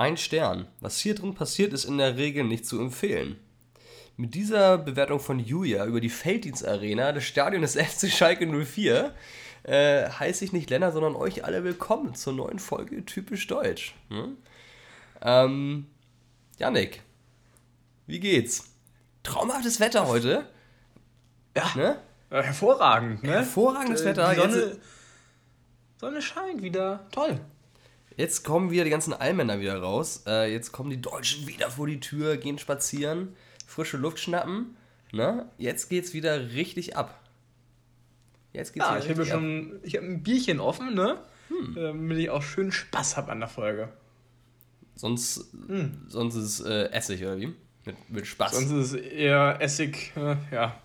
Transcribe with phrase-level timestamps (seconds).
[0.00, 0.66] ein Stern.
[0.80, 3.38] Was hier drin passiert, ist in der Regel nicht zu empfehlen.
[4.16, 9.14] Mit dieser Bewertung von Julia über die Felddienstarena des Stadions des FC Schalke 04
[9.64, 13.94] äh, heiße ich nicht Lennart, sondern euch alle willkommen zur neuen Folge Typisch Deutsch.
[14.08, 14.38] Hm?
[15.20, 15.86] Ähm,
[16.58, 17.02] Janik,
[18.06, 18.70] wie geht's?
[19.22, 20.48] Traumhaftes Wetter heute.
[21.54, 21.70] Ja.
[21.76, 21.98] Ne?
[22.30, 23.32] Hervorragend, ne?
[23.32, 24.30] Hervorragendes Wetter.
[24.30, 24.76] Die Sonne,
[25.98, 27.06] Sonne scheint wieder.
[27.12, 27.38] Toll.
[28.16, 30.24] Jetzt kommen wieder die ganzen Allmänner wieder raus.
[30.26, 33.34] Äh, jetzt kommen die Deutschen wieder vor die Tür, gehen spazieren,
[33.66, 34.76] frische Luft schnappen.
[35.12, 35.48] Ne?
[35.58, 37.18] Jetzt geht's wieder richtig ab.
[38.52, 41.18] Jetzt geht's ja, wieder ich habe schon, ich habe ein Bierchen offen, ne?
[41.48, 41.74] Hm.
[41.74, 43.88] Damit ich auch schön Spaß habe an der Folge.
[44.94, 46.04] Sonst, hm.
[46.08, 47.54] sonst ist es äh, Essig, oder wie?
[47.84, 48.52] Mit, mit Spaß.
[48.52, 50.80] Sonst ist es eher Essig, äh, ja.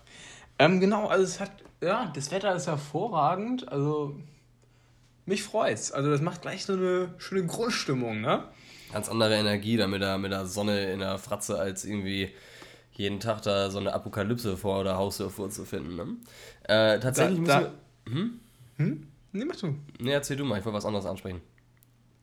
[0.58, 3.68] Ähm, genau, also es hat, ja, das Wetter ist hervorragend.
[3.68, 4.18] Also
[5.26, 5.92] mich freut's.
[5.92, 8.44] Also das macht gleich so eine schöne Grundstimmung, ne?
[8.92, 12.32] Ganz andere Energie da mit der, mit der Sonne in der Fratze, als irgendwie
[12.92, 15.96] jeden Tag da so eine Apokalypse vor der Haustür vorzufinden.
[15.96, 16.16] Ne?
[16.62, 17.72] Äh, tatsächlich da, müssen da,
[18.06, 18.14] wir.
[18.14, 18.40] Hm?
[18.76, 19.06] Hm?
[19.32, 19.76] Nee, mach du.
[19.98, 21.42] Nee, erzähl du mal, ich wollte was anderes ansprechen.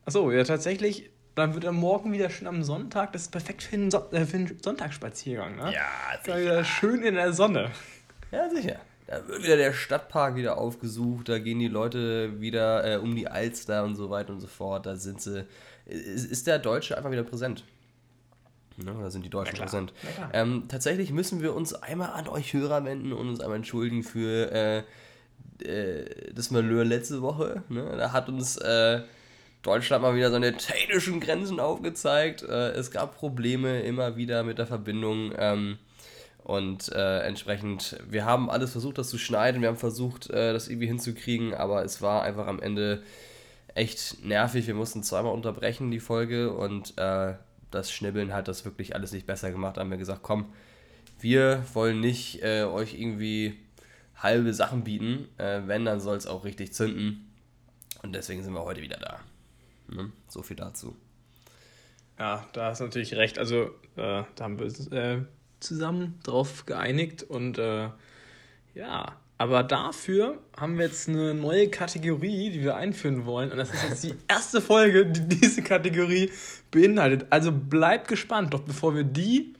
[0.04, 3.76] Achso, ja, tatsächlich, dann wird er morgen wieder schön am Sonntag, das ist perfekt für
[3.76, 5.72] einen, so äh, für einen Sonntagsspaziergang, ne?
[5.72, 6.40] Ja, sicher.
[6.40, 7.70] Wieder schön in der Sonne.
[8.32, 8.80] Ja, sicher.
[9.06, 13.28] Da wird wieder der Stadtpark wieder aufgesucht, da gehen die Leute wieder äh, um die
[13.28, 14.86] Alster und so weiter und so fort.
[14.86, 15.46] Da sind sie.
[15.84, 17.64] Ist, ist der Deutsche einfach wieder präsent?
[18.76, 19.92] Ne, da sind die Deutschen präsent.
[20.32, 24.50] Ähm, tatsächlich müssen wir uns einmal an euch Hörer wenden und uns einmal entschuldigen für
[24.50, 24.82] äh,
[25.62, 27.62] äh, das Malheur letzte Woche.
[27.68, 27.94] Ne?
[27.96, 29.02] Da hat uns äh,
[29.62, 32.42] Deutschland mal wieder seine technischen Grenzen aufgezeigt.
[32.42, 35.32] Äh, es gab Probleme immer wieder mit der Verbindung.
[35.36, 35.78] Ähm,
[36.44, 40.68] und äh, entsprechend, wir haben alles versucht, das zu schneiden, wir haben versucht, äh, das
[40.68, 43.02] irgendwie hinzukriegen, aber es war einfach am Ende
[43.74, 44.66] echt nervig.
[44.66, 47.34] Wir mussten zweimal unterbrechen die Folge und äh,
[47.70, 49.78] das Schnibbeln hat das wirklich alles nicht besser gemacht.
[49.78, 50.52] Da haben wir gesagt, komm,
[51.18, 53.58] wir wollen nicht äh, euch irgendwie
[54.16, 55.28] halbe Sachen bieten.
[55.38, 57.32] Äh, wenn, dann soll es auch richtig zünden.
[58.02, 59.20] Und deswegen sind wir heute wieder da.
[59.88, 60.12] Ne?
[60.28, 60.94] So viel dazu.
[62.18, 63.38] Ja, da hast du natürlich recht.
[63.38, 63.64] Also,
[63.96, 65.26] äh, da haben wir
[65.64, 67.88] zusammen drauf geeinigt und äh,
[68.74, 73.50] ja, aber dafür haben wir jetzt eine neue Kategorie, die wir einführen wollen.
[73.50, 76.30] Und das ist jetzt die erste Folge, die diese Kategorie
[76.70, 77.26] beinhaltet.
[77.30, 78.54] Also bleibt gespannt.
[78.54, 79.54] Doch bevor wir die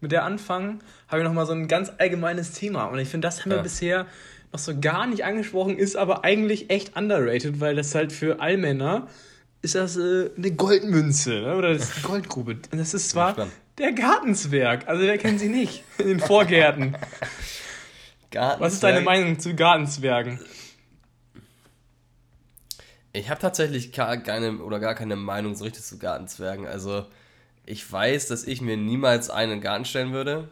[0.00, 2.86] mit der anfangen, habe ich nochmal so ein ganz allgemeines Thema.
[2.86, 3.58] Und ich finde, das haben ja.
[3.58, 4.06] wir bisher
[4.52, 9.08] noch so gar nicht angesprochen, ist aber eigentlich echt underrated, weil das halt für Allmänner
[9.62, 11.56] ist das äh, eine Goldmünze ne?
[11.56, 12.58] oder das ist Goldgrube.
[12.70, 13.48] Und das ist zwar
[13.78, 14.88] der Gartenzwerg.
[14.88, 16.96] Also wer kennt sie nicht in den Vorgärten?
[18.32, 20.40] Was ist deine Meinung zu Gartenzwergen?
[23.12, 26.66] Ich habe tatsächlich gar keine oder gar keine Meinung so richtig zu Gartenzwergen.
[26.66, 27.06] Also
[27.64, 30.50] ich weiß, dass ich mir niemals einen in den Garten stellen würde.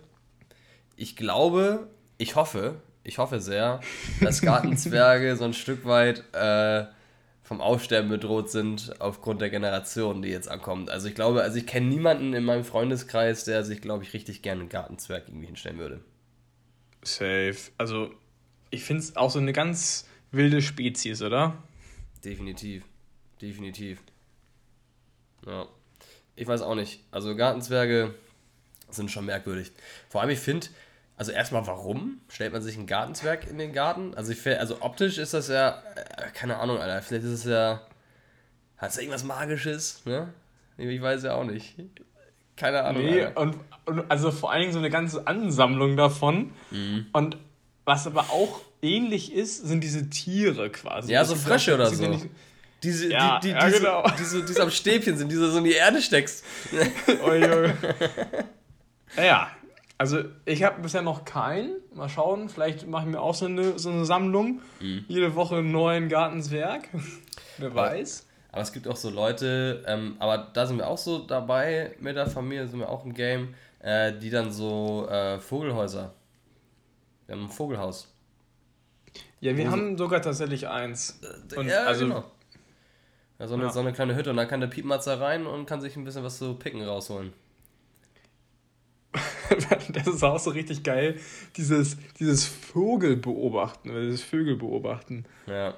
[0.94, 3.80] Ich glaube, ich hoffe, ich hoffe sehr,
[4.20, 6.84] dass Gartenzwerge so ein Stück weit äh,
[7.52, 10.88] vom Aussterben bedroht sind aufgrund der Generation, die jetzt ankommt.
[10.88, 14.40] Also ich glaube, also ich kenne niemanden in meinem Freundeskreis, der sich, glaube ich, richtig
[14.40, 16.00] gerne einen Gartenzwerg irgendwie hinstellen würde.
[17.04, 17.58] Safe.
[17.76, 18.10] Also
[18.70, 21.62] ich finde es auch so eine ganz wilde Spezies, oder?
[22.24, 22.84] Definitiv.
[23.42, 24.00] Definitiv.
[25.44, 25.68] Ja.
[26.34, 27.04] Ich weiß auch nicht.
[27.10, 28.14] Also Gartenzwerge
[28.88, 29.72] sind schon merkwürdig.
[30.08, 30.68] Vor allem, ich finde,
[31.22, 34.12] also erstmal, warum stellt man sich ein Gartenzwerg in den Garten?
[34.16, 37.00] Also, ich, also optisch ist das ja, äh, keine Ahnung, Alter.
[37.00, 37.80] Vielleicht ist es ja,
[38.76, 40.34] hat es irgendwas Magisches, ne?
[40.78, 41.76] Ich weiß ja auch nicht.
[42.56, 43.04] Keine Ahnung.
[43.04, 46.50] Nee, und, und, also vor allen Dingen so eine ganze Ansammlung davon.
[46.72, 47.06] Mhm.
[47.12, 47.36] Und
[47.84, 51.12] was aber auch ähnlich ist, sind diese Tiere quasi.
[51.12, 52.20] Ja, so Frösche oder so.
[52.82, 54.04] Diese, ja, die, die, ja, diese, genau.
[54.18, 56.44] diese, die, die am Stäbchen sind, die du so in die Erde steckst.
[57.24, 57.32] oh,
[59.16, 59.52] ja,
[60.02, 61.76] also ich habe bisher noch keinen.
[61.94, 64.60] Mal schauen, vielleicht machen wir auch so eine, so eine Sammlung.
[64.80, 65.04] Mhm.
[65.06, 66.88] Jede Woche einen neuen Gartenswerk.
[67.58, 68.26] Wer weiß.
[68.50, 72.16] Aber es gibt auch so Leute, ähm, aber da sind wir auch so dabei mit
[72.16, 76.12] der Familie, sind wir auch im Game, äh, die dann so äh, Vogelhäuser.
[77.26, 78.12] Wir haben ein Vogelhaus.
[79.38, 81.20] Ja, wir Wo haben sogar tatsächlich eins.
[81.22, 82.24] Äh, und ja, also, genau.
[83.38, 83.70] Ja, so, eine, ja.
[83.70, 86.24] so eine kleine Hütte und da kann der Piepmatzer rein und kann sich ein bisschen
[86.24, 87.32] was zu picken rausholen.
[89.92, 91.16] das ist auch so richtig geil,
[91.56, 95.24] dieses, dieses Vogel beobachten, oder dieses Vögel beobachten.
[95.46, 95.74] Ja.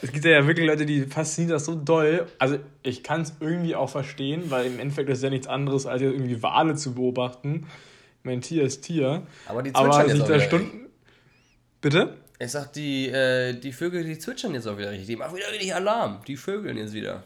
[0.00, 2.26] Es gibt ja wirklich Leute, die faszinieren das so doll.
[2.38, 5.86] Also ich kann es irgendwie auch verstehen, weil im Endeffekt ist es ja nichts anderes,
[5.86, 7.66] als irgendwie Wale zu beobachten.
[8.22, 9.26] Mein Tier ist Tier.
[9.46, 10.86] Aber die zwitschern jetzt auch wieder Stunden...
[11.80, 12.16] Bitte?
[12.38, 15.08] Ich sag, die, äh, die Vögel, die zwitschern jetzt auch wieder richtig.
[15.08, 16.20] Die machen wieder richtig Alarm.
[16.26, 17.24] Die Vögeln jetzt wieder.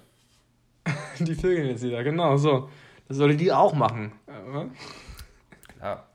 [1.19, 2.69] die Vögel jetzt wieder, genau so.
[3.09, 4.13] Das sollte die auch machen.
[5.77, 6.09] Klar.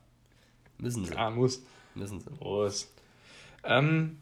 [0.77, 1.11] Müssen sie.
[1.11, 1.63] Klar, muss.
[1.95, 2.29] Müssen sie.
[2.29, 2.91] Prost.
[3.63, 4.17] Ähm,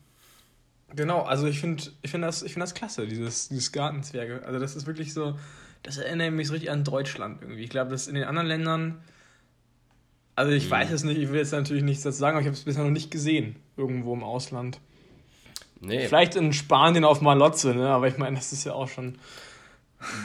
[0.95, 4.43] genau, also ich finde ich find das, find das klasse, dieses, dieses Gartenzwerge.
[4.45, 5.37] Also das ist wirklich so,
[5.83, 7.63] das erinnert mich so richtig an Deutschland irgendwie.
[7.63, 9.01] Ich glaube, dass in den anderen Ländern,
[10.35, 10.71] also ich mhm.
[10.71, 12.83] weiß es nicht, ich will jetzt natürlich nichts dazu sagen, aber ich habe es bisher
[12.83, 14.79] noch nicht gesehen, irgendwo im Ausland.
[15.81, 16.07] Nee.
[16.07, 17.87] Vielleicht in Spanien auf Malotze, ne?
[17.89, 19.17] aber ich meine, das ist ja auch schon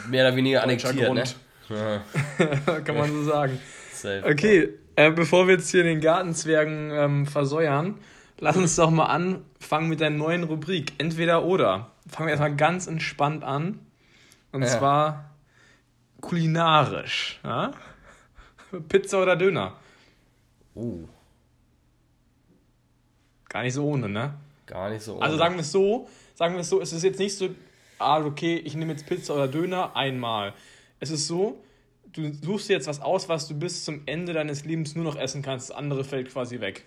[0.09, 1.25] mehr oder weniger annektiert, ne?
[1.69, 2.03] Ne?
[2.85, 3.59] Kann man so sagen.
[3.93, 4.25] Safe.
[4.27, 7.99] Okay, äh, bevor wir jetzt hier den Gartenzwergen ähm, versäuern,
[8.39, 10.93] lass uns doch mal anfangen mit der neuen Rubrik.
[10.99, 11.91] Entweder oder.
[12.09, 13.81] Fangen wir erstmal ganz entspannt an.
[14.53, 14.69] Und ja.
[14.69, 15.31] zwar
[16.21, 17.41] kulinarisch.
[17.43, 17.73] Ja?
[18.89, 19.75] Pizza oder Döner?
[20.75, 21.07] Uh.
[23.49, 24.35] Gar nicht so ohne, ne?
[24.67, 25.23] Gar nicht so ohne.
[25.23, 27.51] Also sagen wir es so, sagen wir es so, es ist jetzt nicht so,
[27.99, 30.55] ah, okay, ich nehme jetzt Pizza oder Döner einmal.
[30.99, 31.63] Es ist so,
[32.15, 35.17] du suchst dir jetzt was aus, was du bis zum Ende deines Lebens nur noch
[35.17, 35.71] essen kannst.
[35.71, 36.85] Das andere fällt quasi weg.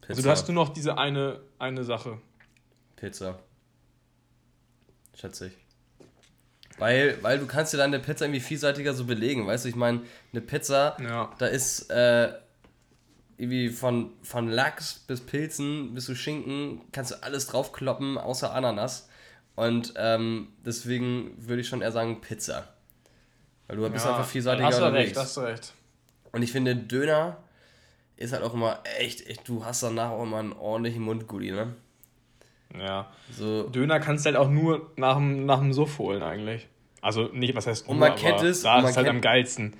[0.00, 0.10] Pizza.
[0.10, 2.18] Also du hast nur noch diese eine, eine Sache.
[2.96, 3.38] Pizza.
[5.14, 5.52] Schätze ich.
[6.78, 9.68] Weil, weil du kannst dir dann eine Pizza irgendwie vielseitiger so belegen, weißt du?
[9.68, 10.02] Ich meine,
[10.32, 11.34] eine Pizza, ja.
[11.38, 12.32] da ist äh,
[13.36, 19.08] irgendwie von, von Lachs bis Pilzen bis zu Schinken, kannst du alles draufkloppen, außer Ananas.
[19.56, 22.68] Und ähm, deswegen würde ich schon eher sagen Pizza.
[23.68, 25.10] Weil du bist ja, einfach vielseitiger hast du unterwegs.
[25.10, 25.72] Recht, hast du recht.
[26.32, 27.36] Und ich finde, Döner
[28.16, 31.74] ist halt auch immer echt, echt, du hast danach auch immer einen ordentlichen Mundgulli, ne?
[32.76, 33.12] Ja.
[33.30, 33.68] So.
[33.68, 36.66] Döner kannst du halt auch nur nach dem, nach dem Suff holen eigentlich.
[37.00, 39.74] Also nicht, was heißt nur, und man kennt es, da ist es halt am geilsten.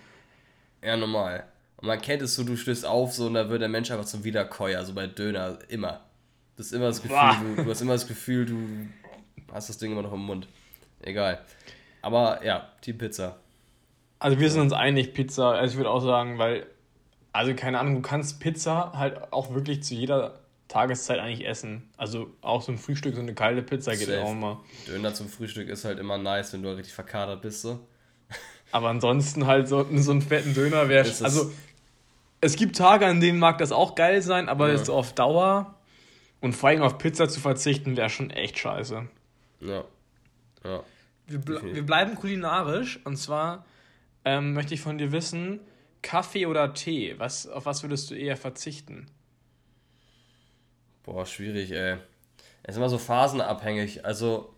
[0.82, 1.44] Ja, normal.
[1.78, 4.04] Und man kennt es so, du stößt auf so und da wird der Mensch einfach
[4.04, 6.00] zum Wiederkäuer, so bei Döner, immer.
[6.56, 8.58] Du hast immer das Gefühl, du, du, hast immer das Gefühl, du
[9.52, 10.48] hast das Ding immer noch im Mund.
[11.02, 11.44] Egal.
[12.02, 13.36] Aber ja, die Pizza.
[14.18, 15.52] Also wir sind uns einig, Pizza.
[15.52, 16.66] Also ich würde auch sagen, weil,
[17.32, 21.88] also keine Ahnung, du kannst Pizza halt auch wirklich zu jeder Tageszeit eigentlich essen.
[21.96, 24.22] Also auch so ein Frühstück, so eine kalte Pizza geht Safe.
[24.22, 24.60] auch immer.
[24.86, 27.80] Döner zum Frühstück ist halt immer nice, wenn du richtig verkadert bist so.
[28.72, 31.08] Aber ansonsten halt so, so einen fetten Döner wäre.
[31.22, 31.50] Also
[32.40, 34.74] es gibt Tage, an denen mag das auch geil sein, aber ja.
[34.74, 35.74] jetzt auf Dauer
[36.40, 39.08] und vor allem auf Pizza zu verzichten, wäre schon echt scheiße.
[39.60, 39.84] Ja.
[40.64, 40.82] Ja.
[41.26, 43.64] Wir, ble wir bleiben kulinarisch und zwar
[44.24, 45.60] ähm, möchte ich von dir wissen,
[46.02, 47.14] Kaffee oder Tee?
[47.18, 49.06] Was, auf was würdest du eher verzichten?
[51.02, 51.96] Boah, schwierig, ey.
[52.62, 54.04] Es ist immer so phasenabhängig.
[54.04, 54.54] Also,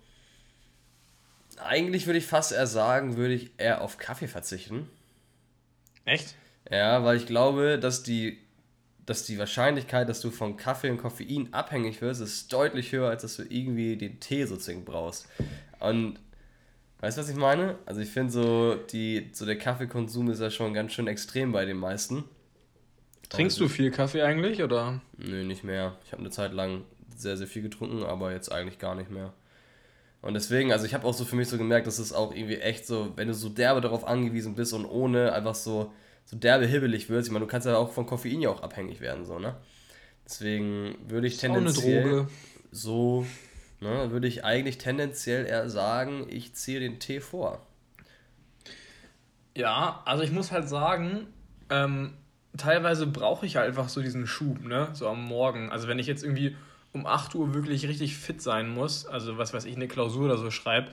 [1.59, 4.89] eigentlich würde ich fast eher sagen, würde ich eher auf Kaffee verzichten.
[6.05, 6.35] Echt?
[6.71, 8.39] Ja, weil ich glaube, dass die,
[9.07, 13.23] dass die Wahrscheinlichkeit, dass du von Kaffee und Koffein abhängig wirst, ist deutlich höher, als
[13.23, 15.29] dass du irgendwie den Tee sozusagen brauchst.
[15.79, 16.19] Und
[17.01, 17.77] Weißt du, was ich meine?
[17.87, 21.65] Also ich finde so, die, so der Kaffeekonsum ist ja schon ganz schön extrem bei
[21.65, 22.25] den meisten.
[23.31, 25.01] Trinkst also, du viel Kaffee eigentlich, oder?
[25.17, 25.97] Nö, nicht mehr.
[26.05, 26.85] Ich habe eine Zeit lang
[27.17, 29.33] sehr, sehr viel getrunken, aber jetzt eigentlich gar nicht mehr.
[30.21, 32.57] Und deswegen, also ich habe auch so für mich so gemerkt, dass es auch irgendwie
[32.57, 35.93] echt so, wenn du so derbe darauf angewiesen bist und ohne einfach so,
[36.27, 39.01] so derbe hibbelig wirst, ich meine, du kannst ja auch von Koffein ja auch abhängig
[39.01, 39.57] werden, so, ne?
[40.27, 42.27] Deswegen würde ich tendenziell
[42.71, 43.27] so
[43.81, 47.65] Ne, würde ich eigentlich tendenziell eher sagen, ich ziehe den Tee vor.
[49.57, 51.27] Ja, also ich muss halt sagen,
[51.71, 52.13] ähm,
[52.59, 54.89] teilweise brauche ich halt einfach so diesen Schub, ne?
[54.93, 55.73] So am Morgen.
[55.73, 56.57] Also wenn ich jetzt irgendwie
[56.93, 60.37] um 8 Uhr wirklich richtig fit sein muss, also was weiß ich, eine Klausur oder
[60.37, 60.91] so schreibe,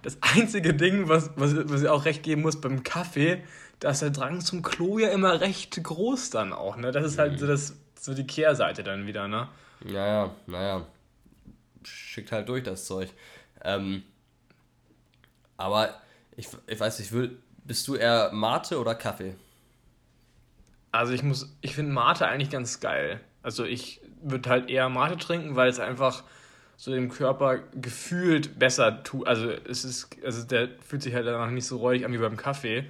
[0.00, 3.42] das einzige Ding, was, was, was ich auch recht geben muss beim Kaffee,
[3.80, 6.92] da ist der Drang zum Klo ja immer recht groß dann auch, ne?
[6.92, 7.38] Das ist halt mhm.
[7.38, 9.48] so, das, so die Kehrseite dann wieder, ne?
[9.84, 10.86] Naja, naja
[11.86, 13.10] schickt halt durch das Zeug.
[13.64, 14.02] Ähm,
[15.56, 15.94] aber
[16.36, 19.34] ich, ich weiß nicht, will, bist du eher Mate oder Kaffee?
[20.92, 23.20] Also ich muss, ich finde Mate eigentlich ganz geil.
[23.42, 26.24] Also ich würde halt eher Mate trinken, weil es einfach
[26.76, 29.26] so dem Körper gefühlt besser tut.
[29.26, 32.36] Also es ist, also der fühlt sich halt danach nicht so räudig an wie beim
[32.36, 32.86] Kaffee,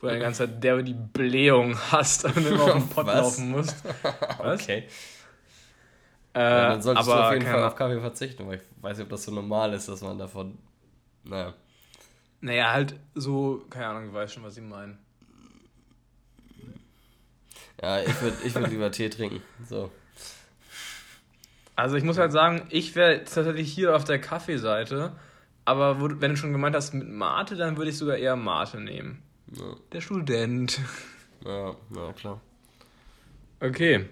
[0.00, 3.50] wo du die ganze Zeit der die Blähung hast und immer auf den Pott laufen
[3.50, 3.82] musst.
[4.38, 4.62] Was?
[4.62, 4.84] Okay.
[6.32, 9.10] Äh, dann solltest du auf jeden Fall auf Kaffee verzichten, weil ich weiß nicht, ob
[9.10, 10.58] das so normal ist, dass man davon.
[11.24, 11.54] Naja.
[12.40, 14.98] Naja, halt so, keine Ahnung, ich weiß schon, was sie meinen.
[17.82, 19.42] Ja, ich würde ich würd lieber Tee trinken.
[19.68, 19.90] So.
[21.76, 25.12] Also ich muss halt sagen, ich wäre tatsächlich hier auf der Kaffeeseite,
[25.64, 28.80] aber wo, wenn du schon gemeint hast mit Mate, dann würde ich sogar eher Mate
[28.80, 29.22] nehmen.
[29.52, 29.76] Ja.
[29.92, 30.78] Der Student.
[31.44, 32.40] Ja, na klar.
[33.60, 34.08] Okay.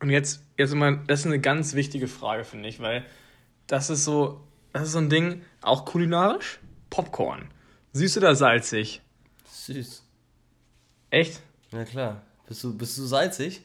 [0.00, 3.04] Und jetzt, jetzt mal, das ist eine ganz wichtige Frage, finde ich, weil
[3.66, 4.40] das ist so,
[4.72, 6.60] das ist so ein Ding, auch kulinarisch,
[6.90, 7.48] Popcorn.
[7.92, 9.00] Süß oder salzig?
[9.50, 10.04] Süß.
[11.10, 11.40] Echt?
[11.72, 12.22] Ja klar.
[12.46, 13.62] Bist du, bist du salzig?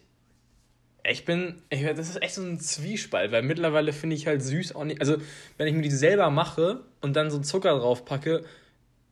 [1.04, 4.76] Ich bin, ich, das ist echt so ein Zwiespalt, weil mittlerweile finde ich halt süß
[4.76, 5.02] auch nicht.
[5.02, 5.18] Also,
[5.58, 8.44] wenn ich mir die selber mache und dann so Zucker drauf packe,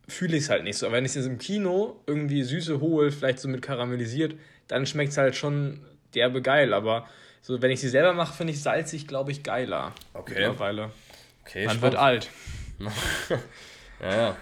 [0.08, 0.86] fühle ich es halt nicht so.
[0.86, 4.36] Aber wenn ich es im Kino irgendwie Süße hole, vielleicht so mit karamellisiert,
[4.68, 5.82] dann schmeckt es halt schon
[6.16, 6.74] derbe geil.
[6.74, 7.08] Aber
[7.42, 9.94] so, wenn ich sie selber mache, finde ich salzig, glaube ich, geiler.
[10.13, 10.34] Okay.
[10.36, 10.92] Mittlerweile.
[11.46, 12.30] Okay, Man wird alt.
[14.01, 14.38] ja, ja.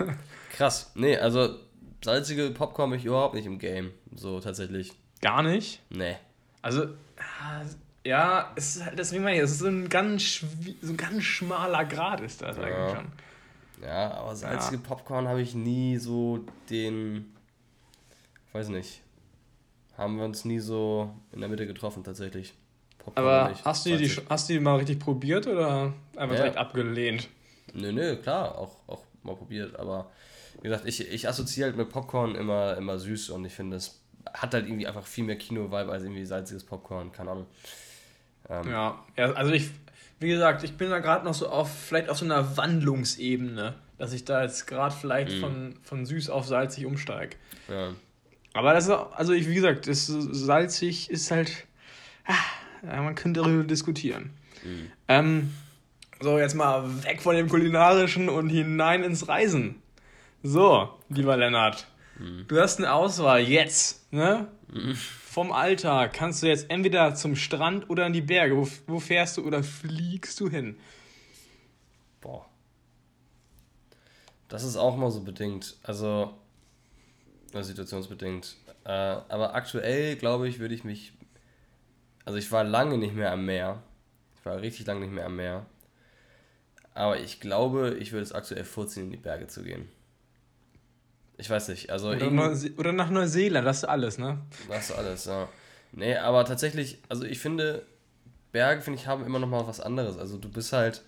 [0.51, 0.91] Krass.
[0.95, 1.57] Nee, also
[2.03, 3.91] salzige Popcorn bin ich überhaupt nicht im Game.
[4.15, 4.91] So tatsächlich.
[5.21, 5.81] Gar nicht?
[5.89, 6.15] Nee.
[6.61, 6.83] Also,
[7.17, 7.61] ah,
[8.05, 10.43] ja, es ist halt, deswegen meine ich, es ist so ein ganz,
[10.81, 12.95] so ein ganz schmaler Grad ist das eigentlich Ja.
[12.95, 13.11] schon.
[13.83, 17.33] Ja, aber salzige Popcorn habe ich nie so den.
[18.53, 19.01] Weiß nicht.
[19.97, 22.53] Haben wir uns nie so in der Mitte getroffen, tatsächlich.
[22.99, 23.65] Popcorn Aber nicht.
[23.65, 26.41] hast du, die, hast du die mal richtig probiert oder einfach Ja.
[26.41, 27.27] direkt abgelehnt?
[27.73, 30.11] Nö, nö, klar, auch, auch mal probiert, aber
[30.61, 34.01] wie gesagt, ich, ich assoziiere halt mit Popcorn immer, immer süß und ich finde, es
[34.33, 37.45] hat halt irgendwie einfach viel mehr Kino-Vibe als irgendwie salziges Popcorn, keine Ahnung.
[38.49, 39.69] Ähm, Ja, ja, also ich,
[40.19, 44.13] wie gesagt, ich bin da gerade noch so auf, vielleicht auf so einer Wandlungsebene, dass
[44.13, 45.39] ich da jetzt gerade vielleicht Mhm.
[45.39, 47.35] von, von süß auf salzig umsteige.
[47.67, 47.93] ja.
[48.57, 51.65] Aber das ist, auch- also ich, wie gesagt, das salzig ist halt,
[52.25, 54.31] ah, man könnte darüber diskutieren.
[54.63, 54.91] Mhm.
[55.07, 55.53] Ähm,
[56.19, 59.81] so, jetzt mal weg von dem Kulinarischen und hinein ins Reisen.
[60.43, 61.87] So, lieber Lennart,
[62.19, 62.45] Mhm.
[62.47, 64.47] du hast eine Auswahl jetzt, ne?
[64.95, 68.57] Vom Alltag kannst du jetzt entweder zum Strand oder in die Berge.
[68.57, 70.77] Wo, wo fährst du oder fliegst du hin?
[72.21, 72.45] Boah.
[74.47, 75.75] Das ist auch mal so bedingt.
[75.83, 76.33] Also,
[77.63, 78.55] situationsbedingt.
[78.85, 81.13] Äh, aber aktuell, glaube ich, würde ich mich.
[82.25, 83.81] Also, ich war lange nicht mehr am Meer.
[84.37, 85.65] Ich war richtig lange nicht mehr am Meer.
[86.93, 89.87] Aber ich glaube, ich würde es aktuell vorziehen, in die Berge zu gehen.
[91.37, 91.91] Ich weiß nicht.
[91.91, 94.39] Also, Oder, Neuse oder nach Neuseeland, das ist alles, ne?
[94.67, 95.47] das alles, ja.
[95.91, 97.85] Nee, aber tatsächlich, also ich finde,
[98.51, 100.17] Berge, finde ich, haben immer noch mal was anderes.
[100.17, 101.03] Also du bist halt,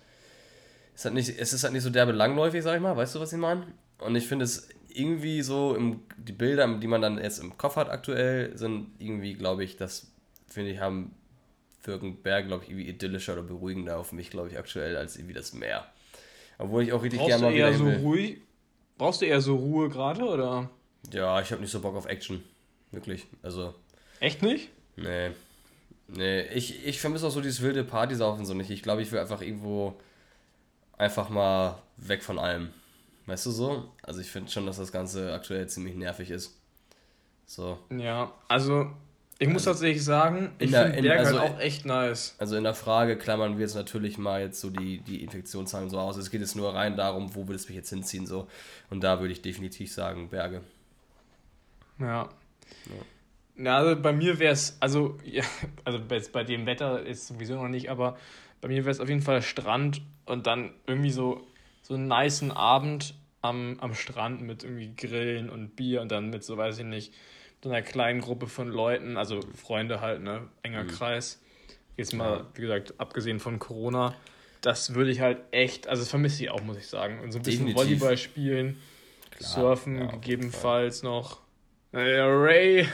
[0.94, 3.20] ist halt nicht, es ist halt nicht so derbe langläufig, sag ich mal, weißt du,
[3.20, 3.66] was ich meine?
[3.98, 7.76] Und ich finde es irgendwie so, im, die Bilder, die man dann jetzt im Kopf
[7.76, 10.10] hat aktuell, sind irgendwie, glaube ich, das,
[10.48, 11.14] finde ich, haben,
[11.84, 15.34] wirken Berge, glaube ich, irgendwie idyllischer oder beruhigender auf mich, glaube ich, aktuell, als irgendwie
[15.34, 15.86] das Meer.
[16.58, 18.42] Obwohl ich auch richtig Brauchst gerne mal eher so ruhig?
[18.98, 20.68] Brauchst du eher so Ruhe gerade oder?
[21.12, 22.44] Ja, ich habe nicht so Bock auf Action.
[22.90, 23.26] Wirklich.
[23.42, 23.74] Also,
[24.20, 24.68] Echt nicht?
[24.96, 25.30] Nee.
[26.08, 28.70] Nee, ich, ich vermisse auch so dieses wilde Partysaufen so nicht.
[28.70, 29.94] Ich glaube, ich will einfach irgendwo
[30.98, 32.70] einfach mal weg von allem.
[33.30, 33.92] Weißt du so?
[34.02, 36.58] Also ich finde schon, dass das Ganze aktuell ziemlich nervig ist.
[37.46, 37.78] So.
[37.96, 38.90] Ja, also
[39.38, 42.34] ich muss tatsächlich sagen, ich finde in- Berg also- halt auch echt nice.
[42.38, 46.00] Also in der Frage klammern wir jetzt natürlich mal jetzt so die, die Infektionszahlen so
[46.00, 46.16] aus.
[46.16, 48.48] Es geht jetzt nur rein darum, wo will es mich jetzt hinziehen so.
[48.90, 50.62] Und da würde ich definitiv sagen, Berge.
[52.00, 52.28] Ja.
[53.54, 55.44] Na, also bei mir wäre es, also, ja,
[55.84, 58.18] also jetzt bei dem Wetter ist sowieso noch nicht, aber
[58.60, 61.46] bei mir wäre es auf jeden Fall Strand und dann irgendwie so,
[61.82, 66.44] so einen nicen Abend am, am Strand mit irgendwie Grillen und Bier und dann mit
[66.44, 67.14] so, weiß ich nicht,
[67.62, 71.40] so einer kleinen Gruppe von Leuten, also Freunde halt, ne, enger Kreis.
[71.96, 74.14] Jetzt mal, wie gesagt, abgesehen von Corona,
[74.62, 77.20] das würde ich halt echt, also das vermisse ich auch, muss ich sagen.
[77.20, 78.00] Und so ein bisschen Definitiv.
[78.00, 78.78] Volleyball spielen,
[79.30, 81.40] Klar, surfen ja, gegebenenfalls noch.
[81.92, 82.86] Ja, Ray.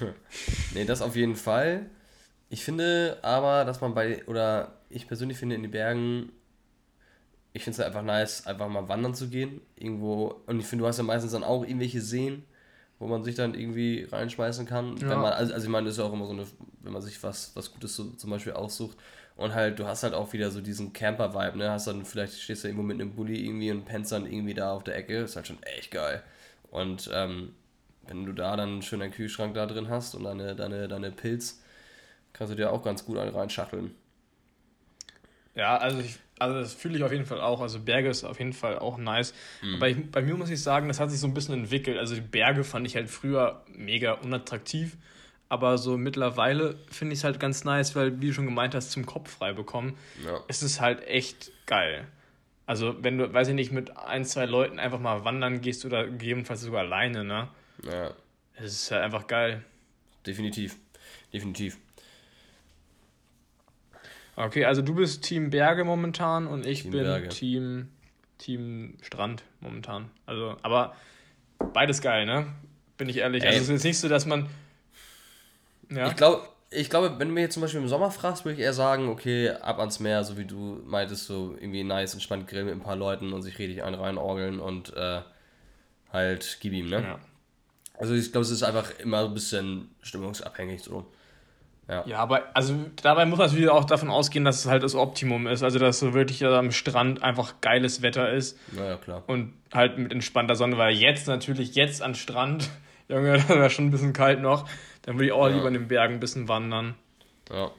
[0.74, 1.86] Nee, das auf jeden Fall.
[2.48, 6.32] Ich finde aber, dass man bei, oder ich persönlich finde in den Bergen,
[7.52, 9.60] ich finde es halt einfach nice, einfach mal wandern zu gehen.
[9.76, 12.44] Irgendwo, und ich finde, du hast ja meistens dann auch irgendwelche Seen,
[12.98, 14.96] wo man sich dann irgendwie reinschmeißen kann.
[14.98, 15.10] Ja.
[15.10, 16.46] Wenn man, also, also ich meine, das ist ja auch immer so eine,
[16.82, 18.96] wenn man sich was, was Gutes so, zum Beispiel aussucht.
[19.36, 21.70] Und halt, du hast halt auch wieder so diesen Camper-Vibe, ne?
[21.70, 24.72] Hast dann, vielleicht stehst du irgendwo mit einem Bulli irgendwie und pennst dann irgendwie da
[24.74, 25.20] auf der Ecke.
[25.20, 26.22] Ist halt schon echt geil.
[26.70, 27.54] Und ähm,
[28.06, 31.62] wenn du da dann schön einen Kühlschrank da drin hast und deine, deine, deine Pilz,
[32.34, 33.94] kannst du dir auch ganz gut einen reinschachteln.
[35.54, 37.60] Ja, also, ich, also das fühle ich auf jeden Fall auch.
[37.60, 39.34] Also Berge ist auf jeden Fall auch nice.
[39.62, 39.74] Mhm.
[39.76, 41.98] Aber ich, bei mir muss ich sagen, das hat sich so ein bisschen entwickelt.
[41.98, 44.96] Also die Berge fand ich halt früher mega unattraktiv.
[45.48, 48.92] Aber so mittlerweile finde ich es halt ganz nice, weil, wie du schon gemeint hast,
[48.92, 50.40] zum Kopf frei bekommen, Ja.
[50.48, 52.06] ist es halt echt geil.
[52.66, 56.06] Also wenn du, weiß ich nicht, mit ein, zwei Leuten einfach mal wandern gehst oder
[56.06, 57.48] gegebenenfalls sogar alleine, ne?
[57.84, 58.12] Ja,
[58.54, 59.64] Es ist halt einfach geil.
[60.26, 60.76] definitiv.
[61.32, 61.78] Definitiv.
[64.46, 67.28] Okay, also du bist Team Berge momentan und ich Team bin Berge.
[67.28, 67.88] Team,
[68.38, 70.10] Team Strand momentan.
[70.26, 70.94] Also, aber
[71.72, 72.46] beides geil, ne?
[72.96, 73.42] Bin ich ehrlich.
[73.42, 73.48] Ey.
[73.48, 74.48] Also es ist jetzt nicht so, dass man.
[75.90, 76.08] Ja.
[76.08, 78.60] Ich glaube, ich glaube, wenn du mich jetzt zum Beispiel im Sommer fragst, würde ich
[78.60, 82.66] eher sagen, okay, ab ans Meer, so wie du meintest, so irgendwie nice, entspannt grillen
[82.66, 85.20] mit ein paar Leuten und sich richtig ein reinorgeln und äh,
[86.12, 87.02] halt gib ihm, ne?
[87.02, 87.18] Ja.
[87.98, 91.06] Also ich glaube, es ist einfach immer ein bisschen stimmungsabhängig so.
[91.90, 92.04] Ja.
[92.06, 95.48] ja, aber also dabei muss man natürlich auch davon ausgehen, dass es halt das Optimum
[95.48, 95.64] ist.
[95.64, 98.56] Also dass so wirklich am Strand einfach geiles Wetter ist.
[98.70, 99.24] Naja, klar.
[99.26, 102.70] Und halt mit entspannter Sonne, weil jetzt natürlich, jetzt an Strand,
[103.08, 104.68] Junge, da wäre schon ein bisschen kalt noch.
[105.02, 105.56] Dann würde ich auch ja.
[105.56, 106.94] lieber in den Bergen ein bisschen wandern.
[107.52, 107.72] Ja.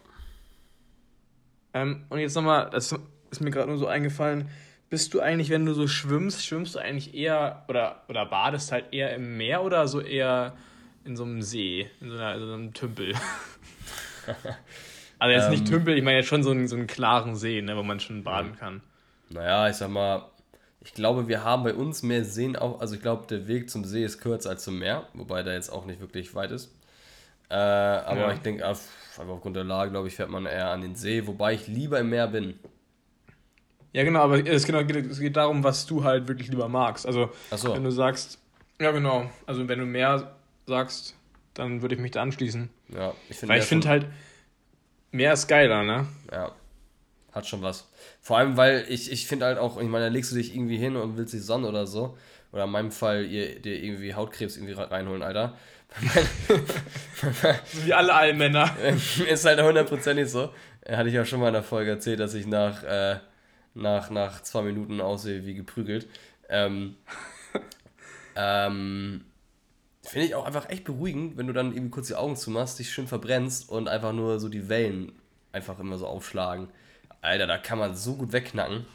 [1.74, 2.94] Ähm, und jetzt nochmal, das
[3.30, 4.50] ist mir gerade nur so eingefallen.
[4.90, 8.94] Bist du eigentlich, wenn du so schwimmst, schwimmst du eigentlich eher oder, oder badest halt
[8.94, 10.58] eher im Meer oder so eher
[11.06, 13.16] in so einem See, in so, einer, in so einem Tümpel?
[15.20, 17.62] also jetzt ähm, nicht Tümpel, ich meine jetzt schon so einen, so einen klaren See,
[17.62, 18.82] ne, wo man schon baden kann.
[19.30, 20.24] Naja, ich sag mal,
[20.84, 23.86] ich glaube, wir haben bei uns mehr Seen auch, also ich glaube, der Weg zum
[23.86, 26.74] See ist kürzer als zum Meer, wobei der jetzt auch nicht wirklich weit ist.
[27.50, 28.34] Äh, aber ja.
[28.34, 28.88] ich denke, einfach
[29.28, 32.10] aufgrund der Lage, glaube ich, fährt man eher an den See, wobei ich lieber im
[32.10, 32.58] Meer bin.
[33.94, 37.06] Ja, genau, aber es, genau, es geht darum, was du halt wirklich lieber magst.
[37.06, 37.76] Also, so.
[37.76, 38.40] wenn du sagst,
[38.80, 40.34] ja, genau, also wenn du mehr
[40.66, 41.16] sagst,
[41.54, 42.70] dann würde ich mich da anschließen.
[42.90, 44.06] Ja, ich finde Weil ich finde halt,
[45.12, 46.08] mehr ist geiler, ne?
[46.32, 46.52] Ja,
[47.32, 47.90] hat schon was.
[48.22, 50.78] Vor allem, weil ich, ich finde halt auch, ich meine, da legst du dich irgendwie
[50.78, 52.18] hin und willst dich sonnen oder so.
[52.52, 55.58] Oder in meinem Fall ihr, dir irgendwie Hautkrebs irgendwie reinholen, Alter.
[56.48, 58.70] so wie alle Allmänner.
[59.30, 60.54] ist halt hundertprozentig so.
[60.88, 63.18] Hatte ich ja schon mal in der Folge erzählt, dass ich nach, äh,
[63.74, 66.08] nach, nach zwei Minuten aussehe wie geprügelt.
[66.50, 66.98] Ähm,
[68.36, 69.26] ähm,
[70.04, 72.92] Finde ich auch einfach echt beruhigend, wenn du dann irgendwie kurz die Augen zumachst, dich
[72.92, 75.12] schön verbrennst und einfach nur so die Wellen
[75.52, 76.70] einfach immer so aufschlagen.
[77.22, 78.86] Alter, da kann man so gut wegknacken.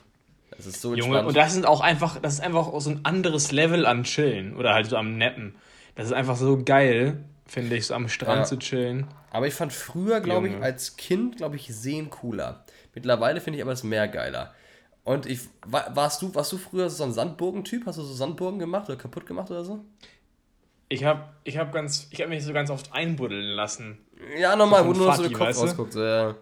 [0.51, 1.15] Das ist so entspannt.
[1.15, 4.05] Junge, und das sind auch einfach, das ist einfach auch so ein anderes Level an
[4.05, 5.55] Chillen oder halt so am Neppen.
[5.95, 8.45] Das ist einfach so geil, finde ich, so am Strand ja.
[8.45, 9.07] zu chillen.
[9.31, 12.65] Aber ich fand früher, glaube ich, als Kind, glaube ich, Seen cooler.
[12.95, 14.55] Mittlerweile finde ich aber das Meer geiler.
[15.05, 17.87] Und ich, warst du, warst du früher so ein Sandburgen-Typ?
[17.87, 19.85] Hast du so Sandburgen gemacht oder kaputt gemacht oder so?
[20.89, 23.99] Ich habe ich hab ganz, ich habe mich so ganz oft einbuddeln lassen.
[24.39, 25.95] Ja, nochmal, so wo nur so der Kopf rausguckt.
[25.95, 26.35] Ja.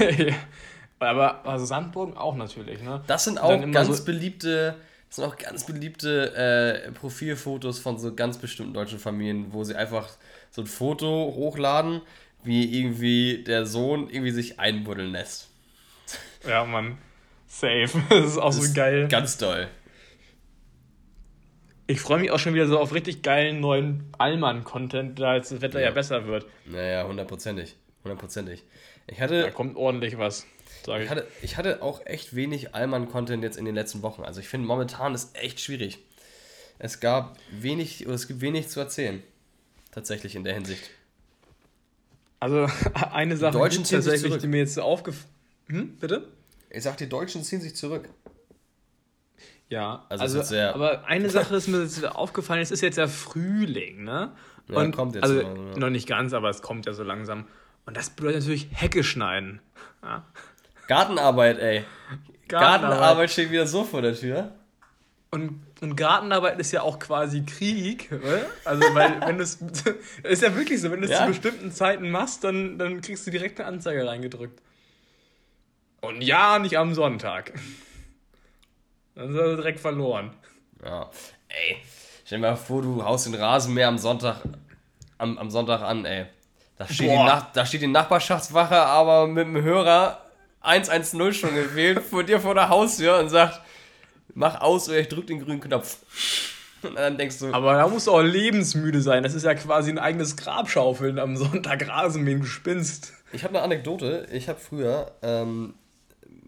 [0.00, 0.34] ja.
[0.98, 3.02] Aber also Sandburgen auch natürlich, ne?
[3.06, 4.76] Das sind auch ganz so beliebte,
[5.08, 9.74] das sind auch ganz beliebte äh, Profilfotos von so ganz bestimmten deutschen Familien, wo sie
[9.74, 10.08] einfach
[10.50, 12.00] so ein Foto hochladen,
[12.44, 15.50] wie irgendwie der Sohn irgendwie sich einbuddeln lässt.
[16.48, 16.96] Ja, Mann.
[17.46, 17.88] Safe.
[18.08, 19.08] Das ist auch das so geil.
[19.08, 19.68] Ganz toll.
[21.88, 25.60] Ich freue mich auch schon wieder so auf richtig geilen neuen Allmann-Content, da jetzt das
[25.60, 26.46] Wetter ja, ja besser wird.
[26.64, 27.76] Naja, hundertprozentig.
[28.02, 28.64] Hundertprozentig.
[29.06, 29.42] Ich hatte.
[29.42, 30.46] Da kommt ordentlich was.
[30.84, 31.04] Sag ich.
[31.04, 34.22] Ich, hatte, ich hatte auch echt wenig Allmann-Content jetzt in den letzten Wochen.
[34.22, 35.98] Also ich finde momentan ist echt schwierig.
[36.78, 39.22] Es gab wenig, oder es gibt wenig zu erzählen.
[39.92, 40.90] Tatsächlich in der Hinsicht.
[42.40, 42.66] Also
[43.12, 45.30] eine Sache, die, tatsächlich, die mir jetzt aufgefallen.
[45.68, 46.28] Hm, bitte?
[46.70, 48.08] Ich sag, die Deutschen ziehen sich zurück.
[49.68, 54.04] Ja, also, also aber eine Sache ist mir jetzt aufgefallen, es ist jetzt ja Frühling,
[54.04, 54.30] ne?
[54.68, 55.78] Ja, und, kommt jetzt also, mal, ja.
[55.78, 57.46] noch nicht ganz, aber es kommt ja so langsam.
[57.84, 59.60] Und das bedeutet natürlich Hecke schneiden.
[60.02, 60.24] Ja.
[60.88, 61.84] Gartenarbeit, ey.
[62.48, 62.80] Gartenarbeit.
[62.80, 64.52] Gartenarbeit steht wieder so vor der Tür.
[65.30, 68.46] Und, und Gartenarbeit ist ja auch quasi Krieg, oder?
[68.64, 69.58] Also, weil, wenn du es.
[70.22, 73.30] ist ja wirklich so, wenn du es zu bestimmten Zeiten machst, dann, dann kriegst du
[73.30, 74.60] direkt eine Anzeige reingedrückt.
[76.00, 77.52] Und ja, nicht am Sonntag.
[79.16, 80.30] Dann ist er direkt verloren.
[80.84, 81.10] Ja.
[81.48, 81.78] Ey,
[82.24, 84.42] stell dir mal vor, du haust den Rasenmäher am Sonntag,
[85.18, 86.26] am, am Sonntag an, ey.
[86.76, 90.20] Da steht, die Nach da steht die Nachbarschaftswache aber mit dem Hörer
[90.60, 93.62] 110 schon gewählt vor dir vor der Haustür und sagt,
[94.34, 95.96] mach aus oder ich drück den grünen Knopf.
[96.82, 97.54] Und dann denkst du.
[97.54, 99.22] Aber da musst du auch lebensmüde sein.
[99.22, 103.14] Das ist ja quasi ein eigenes Grabschaufeln am Sonntag Rasenmähen, du spinnst.
[103.32, 104.28] Ich habe eine Anekdote.
[104.30, 105.72] Ich habe früher ähm,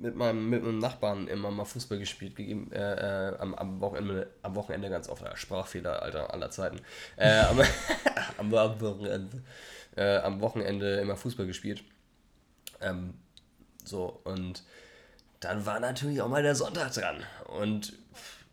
[0.00, 4.54] mit meinem, mit meinem Nachbarn immer mal Fußball gespielt, äh, äh, am, am, Wochenende, am
[4.54, 6.80] Wochenende ganz oft, Sprachfehler Alter, aller Zeiten.
[7.16, 7.60] Äh, am,
[8.38, 9.42] am, Wochenende,
[9.96, 11.82] äh, am Wochenende immer Fußball gespielt.
[12.80, 13.14] Ähm,
[13.84, 14.62] so, und
[15.40, 17.24] dann war natürlich auch mal der Sonntag dran.
[17.46, 17.92] Und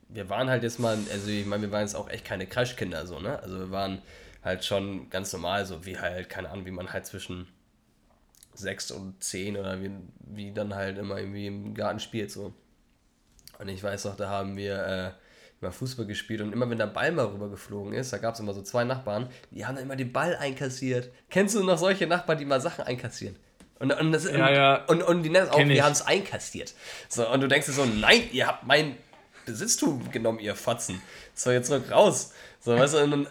[0.10, 3.06] wir waren halt jetzt mal, also ich meine, wir waren jetzt auch echt keine Crashkinder,
[3.06, 3.40] so, ne?
[3.42, 4.02] Also wir waren
[4.44, 7.48] halt schon ganz normal, so wie halt, keine Ahnung, wie man halt zwischen
[8.58, 12.54] sechs und zehn oder wie, wie dann halt immer irgendwie im Garten spielt so.
[13.60, 15.12] Und ich weiß noch, da haben wir äh,
[15.62, 18.54] immer Fußball gespielt und immer wenn der Ball mal rübergeflogen ist, da gab es immer
[18.54, 21.10] so zwei Nachbarn, die haben dann immer den Ball einkassiert.
[21.30, 23.36] Kennst du noch solche Nachbarn, die mal Sachen einkassieren?
[23.80, 24.86] Und, und, das, ja, ja.
[24.86, 26.74] und, und die nennen es auch, wir haben es einkassiert.
[27.10, 28.96] So, und du denkst dir so, nein, ihr habt mein
[29.46, 31.02] Besitztum genommen, ihr Fotzen.
[31.34, 32.34] So, jetzt rück raus.
[32.62, 33.28] So, weißt du, und,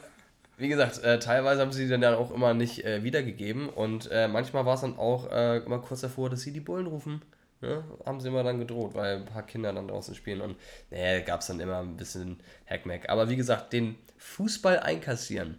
[0.56, 4.28] wie gesagt, äh, teilweise haben sie die dann auch immer nicht äh, wiedergegeben und äh,
[4.28, 7.22] manchmal war es dann auch äh, immer kurz davor, dass sie die Bullen rufen.
[7.60, 7.82] Ne?
[8.04, 10.56] Haben sie immer dann gedroht, weil ein paar Kinder dann draußen spielen und
[10.90, 13.08] naja, gab es dann immer ein bisschen Hackmack.
[13.08, 15.58] Aber wie gesagt, den Fußball einkassieren.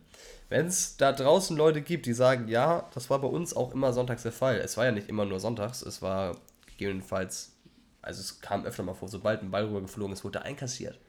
[0.49, 3.91] Wenn es da draußen Leute gibt, die sagen, ja, das war bei uns auch immer
[3.91, 4.58] sonntags der Fall.
[4.58, 7.53] Es war ja nicht immer nur sonntags, es war gegebenenfalls,
[8.01, 10.99] also es kam öfter mal vor, sobald ein Ball rübergeflogen ist, wurde er einkassiert.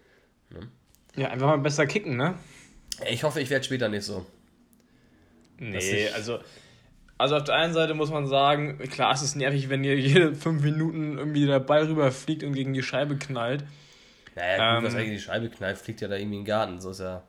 [0.51, 0.68] Ne?
[1.16, 2.35] Ja, einfach mal besser kicken, ne?
[3.11, 4.24] Ich hoffe, ich werde später nicht so.
[5.59, 6.38] Nee, also,
[7.18, 10.35] also auf der einen Seite muss man sagen, klar, es ist nervig, wenn ihr jede
[10.35, 13.64] fünf Minuten irgendwie der Ball rüberfliegt und gegen die Scheibe knallt.
[14.35, 16.80] Naja, gut, ähm, was gegen die Scheibe knallt, fliegt ja da irgendwie in den Garten,
[16.80, 17.22] so ist ja.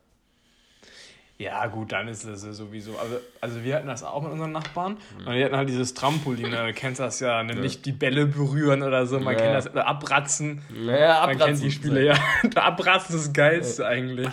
[1.39, 2.97] Ja, gut, dann ist das sowieso.
[2.97, 4.97] Also, also wir hatten das auch mit unseren Nachbarn.
[5.19, 5.27] Mhm.
[5.27, 6.65] Und wir hatten halt dieses Trampolin, ne?
[6.65, 7.55] du kennst das ja, ne?
[7.55, 9.39] nicht die Bälle berühren oder so, man ja.
[9.39, 10.63] kennt das, oder abratzen.
[10.69, 11.39] Naja, abratzen.
[11.39, 12.15] Man kennt die Spiele, ja.
[12.55, 13.89] abratzen ist das Geilste ja.
[13.89, 14.29] eigentlich.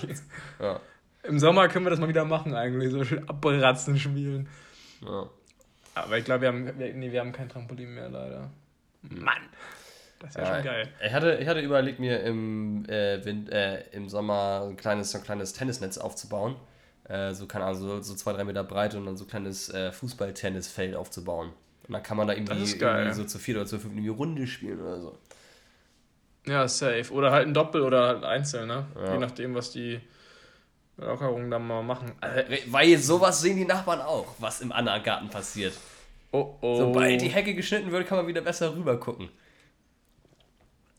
[0.58, 0.80] Ja.
[1.24, 4.48] Im Sommer können wir das mal wieder machen eigentlich, so schön abratzen spielen.
[5.02, 5.28] Ja.
[5.94, 8.50] Aber ich glaube, wir haben, wir, nee, wir haben kein Trampolin mehr, leider.
[9.02, 9.42] Mann!
[10.18, 10.88] Das wäre ja, schon geil.
[11.04, 15.18] Ich hatte, ich hatte überlegt, mir im, äh, Wind, äh, im Sommer ein kleines, so
[15.18, 16.56] ein kleines Tennisnetz aufzubauen.
[17.04, 19.68] Äh, so, keine Ahnung, so, so zwei, drei Meter breit und dann so ein kleines
[19.68, 21.50] äh, Fußball-Tennisfeld aufzubauen.
[21.87, 24.46] Und dann kann man da irgendwie, irgendwie so zu vier oder zu fünf irgendwie Runde
[24.46, 25.18] spielen oder so.
[26.46, 27.12] Ja, safe.
[27.12, 28.87] Oder halt ein Doppel oder halt einzeln, ne?
[28.94, 29.12] Ja.
[29.12, 30.00] Je nachdem, was die
[30.96, 32.12] Lockerungen dann mal machen.
[32.20, 35.74] Also, weil sowas sehen die Nachbarn auch, was im anderen Garten passiert.
[36.30, 36.76] Oh oh.
[36.78, 39.28] Sobald die Hecke geschnitten wird, kann man wieder besser rüber gucken.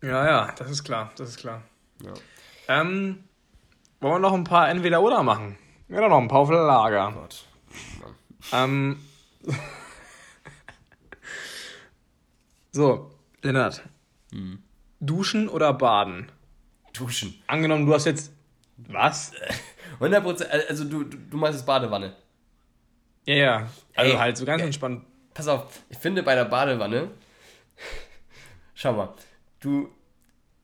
[0.02, 1.62] Ja, ja, das ist klar, das ist klar.
[2.04, 2.14] Ja.
[2.68, 3.24] Ähm,
[4.02, 5.58] wollen wir noch ein paar Entweder-Oder machen?
[5.88, 7.14] Ja, noch ein paar auf Lager.
[7.16, 7.46] Oh Gott.
[8.52, 9.00] Ähm,
[12.72, 13.84] so, Lennart.
[14.32, 14.62] Hm.
[15.00, 16.32] Duschen oder baden?
[16.94, 17.42] Duschen.
[17.48, 18.32] Angenommen, du hast jetzt.
[18.78, 19.32] Was?
[20.00, 20.46] 100%.
[20.70, 22.16] Also, du, du meinst es Badewanne.
[23.26, 23.70] Ja, ja.
[23.96, 25.04] Also, Ey, halt so ganz entspannt.
[25.34, 27.12] Pass auf, ich finde bei der Badewanne.
[28.74, 29.14] Schau mal,
[29.60, 29.90] du,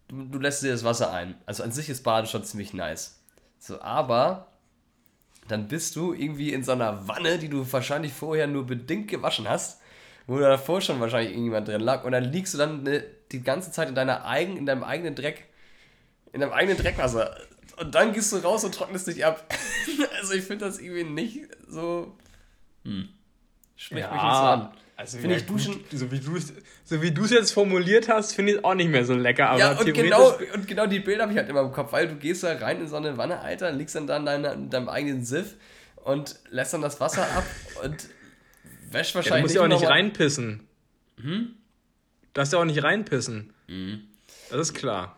[0.07, 1.35] du, du lässt dir das Wasser ein.
[1.45, 3.21] Also, an sich ist Baden schon ziemlich nice.
[3.59, 4.47] So, aber
[5.47, 9.49] dann bist du irgendwie in so einer Wanne, die du wahrscheinlich vorher nur bedingt gewaschen
[9.49, 9.81] hast,
[10.27, 13.71] wo davor schon wahrscheinlich irgendjemand drin lag und dann liegst du dann ne, die ganze
[13.71, 15.45] Zeit in, deiner eigen, in deinem eigenen Dreck,
[16.31, 17.35] in deinem eigenen Dreckwasser.
[17.77, 19.45] Und dann gehst du raus und trocknest dich ab.
[20.19, 22.15] also ich finde das irgendwie nicht so.
[22.83, 23.09] Hm.
[23.75, 24.73] Schmeckt ja, mich nicht so an.
[24.97, 25.73] Also finde ich Duschen.
[25.73, 26.53] Gut, so wie du es
[26.83, 29.49] so wie es jetzt formuliert hast, finde ich es auch nicht mehr so lecker.
[29.49, 32.07] Aber ja, und genau, und genau die Bilder habe ich halt immer im Kopf, weil
[32.07, 34.69] du gehst da rein in so eine Wanne, Alter, liegst dann da in, deiner, in
[34.69, 35.55] deinem eigenen Siff
[36.03, 37.45] und lässt dann das Wasser ab
[37.83, 38.09] und
[38.91, 39.25] wäscht wahrscheinlich.
[39.31, 40.67] Ja, du musst ja auch nicht reinpissen.
[41.19, 41.55] Hm?
[42.21, 43.53] Du darfst ja auch nicht reinpissen.
[43.67, 44.01] Mhm.
[44.49, 45.17] Das ist klar.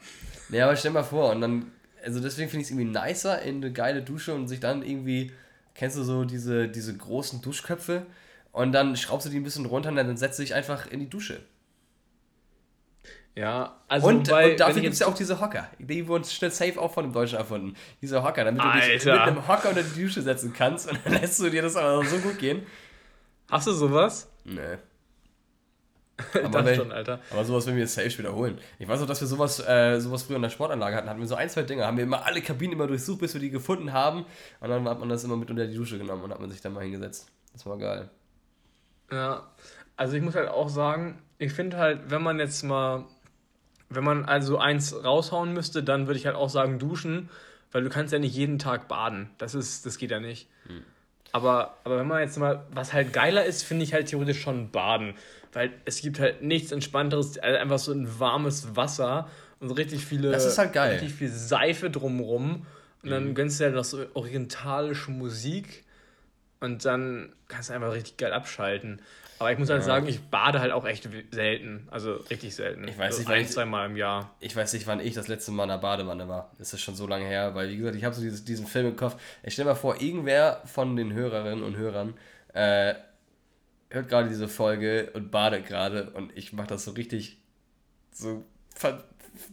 [0.49, 1.71] Nee, aber stell mal vor, und dann,
[2.03, 5.31] also deswegen finde ich es irgendwie nicer in eine geile Dusche und sich dann irgendwie,
[5.75, 8.05] kennst du so diese, diese großen Duschköpfe?
[8.51, 10.99] Und dann schraubst du die ein bisschen runter und dann setzt du dich einfach in
[10.99, 11.41] die Dusche.
[13.35, 15.67] Ja, also und, bei, und dafür gibt es ja auch diese Hocker.
[15.79, 17.75] Die wurden schnell safe auch von dem Deutschen erfunden.
[17.99, 18.87] Diese Hocker, damit du Alter.
[18.87, 21.75] dich mit einem Hocker unter die Dusche setzen kannst und dann lässt du dir das
[21.75, 22.61] aber so gut gehen.
[23.49, 24.29] Hast du sowas?
[24.43, 24.77] Nee.
[26.43, 27.19] aber, schon, Alter.
[27.31, 28.59] aber sowas will wir jetzt safe wiederholen.
[28.77, 31.09] Ich weiß auch, dass wir sowas, äh, sowas früher in der Sportanlage hatten.
[31.09, 31.85] Hatten wir so ein, zwei Dinge.
[31.85, 34.25] Haben wir immer alle Kabinen immer durchsucht, bis wir die gefunden haben.
[34.59, 36.61] Und dann hat man das immer mit unter die Dusche genommen und hat man sich
[36.61, 37.27] dann mal hingesetzt.
[37.51, 38.09] Das war geil.
[39.11, 39.47] Ja,
[39.97, 43.05] also ich muss halt auch sagen, ich finde halt, wenn man jetzt mal,
[43.89, 47.29] wenn man also eins raushauen müsste, dann würde ich halt auch sagen duschen,
[47.71, 49.29] weil du kannst ja nicht jeden Tag baden.
[49.37, 50.47] Das ist, das geht ja nicht.
[50.67, 50.83] Hm.
[51.31, 54.69] Aber, aber wenn man jetzt mal, was halt geiler ist, finde ich halt theoretisch schon
[54.69, 55.15] baden.
[55.53, 60.05] Weil es gibt halt nichts Entspannteres, als einfach so ein warmes Wasser und so richtig
[60.05, 60.31] viele.
[60.31, 60.93] Das ist halt geil.
[60.93, 62.65] Richtig viel Seife drumrum.
[63.03, 63.35] Und dann mhm.
[63.35, 65.83] gönnst du halt noch so orientalische Musik.
[66.59, 69.01] Und dann kannst du einfach richtig geil abschalten.
[69.39, 69.85] Aber ich muss halt ja.
[69.85, 71.87] sagen, ich bade halt auch echt selten.
[71.91, 72.87] Also richtig selten.
[72.87, 74.33] Ich weiß also nicht, ein, zwei Mal im Jahr.
[74.39, 76.51] Ich weiß nicht, wann ich das letzte Mal in der Badewanne war.
[76.59, 78.87] Das ist schon so lange her, weil wie gesagt, ich habe so dieses, diesen Film
[78.87, 79.17] im Kopf.
[79.43, 82.13] Ich stelle mir vor, irgendwer von den Hörerinnen und Hörern
[82.53, 82.93] äh,
[83.93, 87.37] hört gerade diese Folge und badet gerade und ich mache das so richtig
[88.11, 88.43] so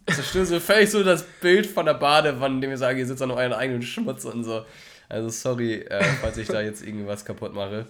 [0.07, 3.31] zerstöre so völlig so das Bild von der Badewanne, indem ich sage, ihr sitzt an
[3.31, 4.65] euren eigenen Schmutz und so.
[5.09, 7.87] Also sorry, äh, falls ich da jetzt irgendwas kaputt mache.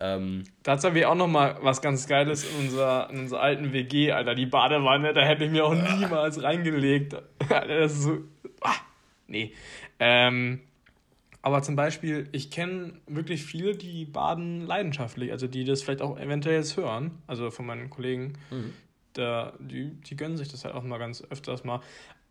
[0.00, 3.72] Ähm, Dazu haben wir auch noch mal was ganz Geiles in unserer, in unserer alten
[3.72, 4.34] WG, Alter.
[4.34, 7.14] Die Badewanne, da hätte ich mir auch niemals reingelegt.
[7.48, 8.18] Alter, das ist so...
[8.60, 8.74] Ah,
[9.26, 9.52] nee.
[9.98, 10.60] Ähm,
[11.44, 15.30] aber zum Beispiel, ich kenne wirklich viele, die baden leidenschaftlich.
[15.30, 17.22] Also die das vielleicht auch eventuell jetzt hören.
[17.26, 18.32] Also von meinen Kollegen.
[18.50, 18.72] Mhm.
[19.12, 21.80] Da, die, die gönnen sich das halt auch mal ganz öfters mal.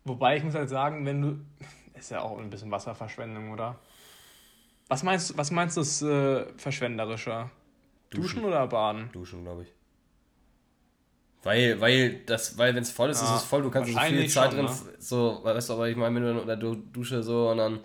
[0.04, 1.38] Wobei ich muss halt sagen, wenn du...
[1.96, 3.78] Ist ja auch ein bisschen Wasserverschwendung, oder?
[4.88, 7.52] Was meinst, was meinst du, ist äh, verschwenderischer?
[8.10, 8.22] Duschen.
[8.22, 9.10] Duschen oder baden?
[9.12, 9.72] Duschen, glaube ich.
[11.44, 13.98] Weil, weil, das, weil wenn es voll ist, ja, ist es voll, du kannst so
[14.00, 14.94] viel Zeit schon, drin, ne?
[14.98, 17.78] so, weißt du, aber ich meine, wenn du in der Dusche so und dann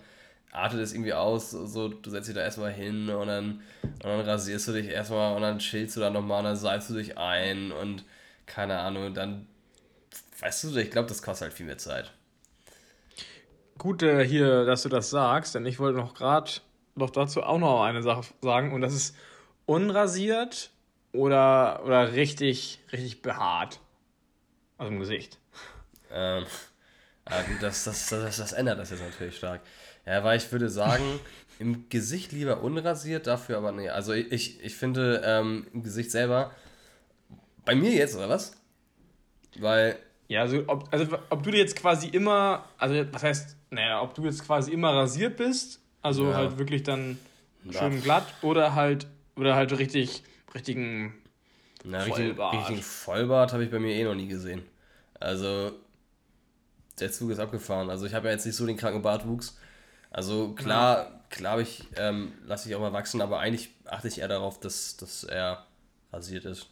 [0.52, 4.20] artet es irgendwie aus, so, du setzt dich da erstmal hin und dann, und dann
[4.20, 7.16] rasierst du dich erstmal und dann chillst du da nochmal und dann salbst du dich
[7.18, 8.04] ein und
[8.46, 9.46] keine Ahnung, dann,
[10.40, 12.12] weißt du, ich glaube, das kostet halt viel mehr Zeit.
[13.78, 16.50] Gut äh, hier, dass du das sagst, denn ich wollte noch gerade
[16.96, 19.16] doch dazu auch noch eine Sache sagen und das ist
[19.66, 20.70] unrasiert
[21.12, 23.80] oder, oder richtig, richtig behaart.
[24.78, 25.38] Also im Gesicht.
[26.10, 26.44] Ähm,
[27.60, 29.60] das, das, das, das ändert das jetzt natürlich stark.
[30.10, 31.04] Ja, weil ich würde sagen,
[31.60, 33.88] im Gesicht lieber unrasiert, dafür aber nee.
[33.88, 36.50] Also ich, ich finde ähm, im Gesicht selber,
[37.64, 38.56] bei mir jetzt, oder was?
[39.60, 39.96] Weil.
[40.26, 44.24] Ja, also ob, also ob du jetzt quasi immer, also was heißt, naja, ob du
[44.24, 46.34] jetzt quasi immer rasiert bist, also ja.
[46.34, 47.16] halt wirklich dann
[47.70, 48.00] schön ja.
[48.00, 51.14] glatt oder halt, oder halt richtig richtigen
[51.84, 52.54] Na, Vollbart.
[52.54, 54.62] Richtigen, richtigen Vollbart habe ich bei mir eh noch nie gesehen.
[55.20, 55.72] Also,
[56.98, 57.90] der Zug ist abgefahren.
[57.90, 59.56] Also, ich habe ja jetzt nicht so den kranken Bartwuchs.
[60.10, 61.20] Also, klar, ja.
[61.30, 64.96] klar ich, ähm, lasse ich auch mal wachsen, aber eigentlich achte ich eher darauf, dass,
[64.96, 65.66] dass er
[66.12, 66.66] rasiert ist.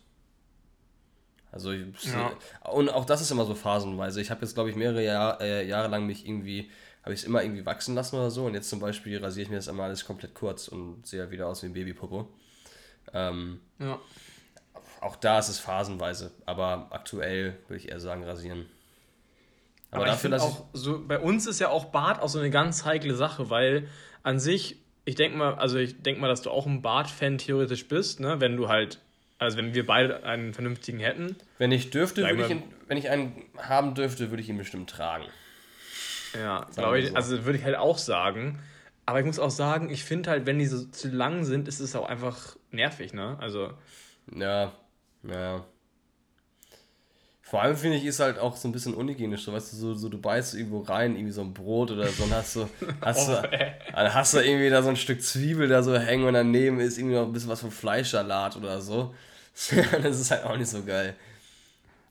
[1.51, 2.33] Also, ich, ja.
[2.71, 4.21] und auch das ist immer so phasenweise.
[4.21, 6.71] Ich habe jetzt, glaube ich, mehrere Jahr, äh, Jahre lang mich irgendwie,
[7.03, 8.45] habe ich es immer irgendwie wachsen lassen oder so.
[8.45, 11.31] Und jetzt zum Beispiel rasiere ich mir das einmal alles komplett kurz und sehe halt
[11.31, 12.29] wieder aus wie ein Babypopo.
[13.15, 13.99] Ähm, ja.
[15.01, 18.67] Auch da ist es phasenweise, aber aktuell würde ich eher sagen rasieren.
[19.91, 22.51] Aber, aber dafür, dass auch so bei uns ist ja auch Bart auch so eine
[22.51, 23.89] ganz heikle Sache, weil
[24.23, 27.89] an sich, ich denke mal, also ich denke mal, dass du auch ein Bart-Fan theoretisch
[27.89, 29.01] bist, ne, wenn du halt
[29.39, 31.37] also wenn wir beide einen vernünftigen hätten.
[31.59, 34.91] Wenn ich dürfte, würde ich ihn, wenn ich einen haben dürfte, würde ich ihn bestimmt
[34.91, 35.25] tragen.
[36.35, 37.15] Ja, glaube ich, so.
[37.15, 38.59] also würde ich halt auch sagen.
[39.07, 41.81] Aber ich muss auch sagen, ich finde halt, wenn die so zu lang sind, ist
[41.81, 43.39] es auch einfach nervig, ne?
[43.41, 43.73] Also.
[44.35, 44.73] Ja,
[45.23, 45.65] ja.
[47.49, 49.95] Vor allem finde ich, ist halt auch so ein bisschen unhygienisch, so weißt du, so,
[49.95, 52.69] so du beißt irgendwo rein, irgendwie so ein Brot oder so, und hast du,
[53.01, 56.27] hast, oh, du, dann hast du irgendwie da so ein Stück Zwiebel da so hängen
[56.27, 59.15] und daneben ist irgendwie noch ein bisschen was von Fleischsalat oder so.
[60.03, 61.17] das ist halt auch nicht so geil.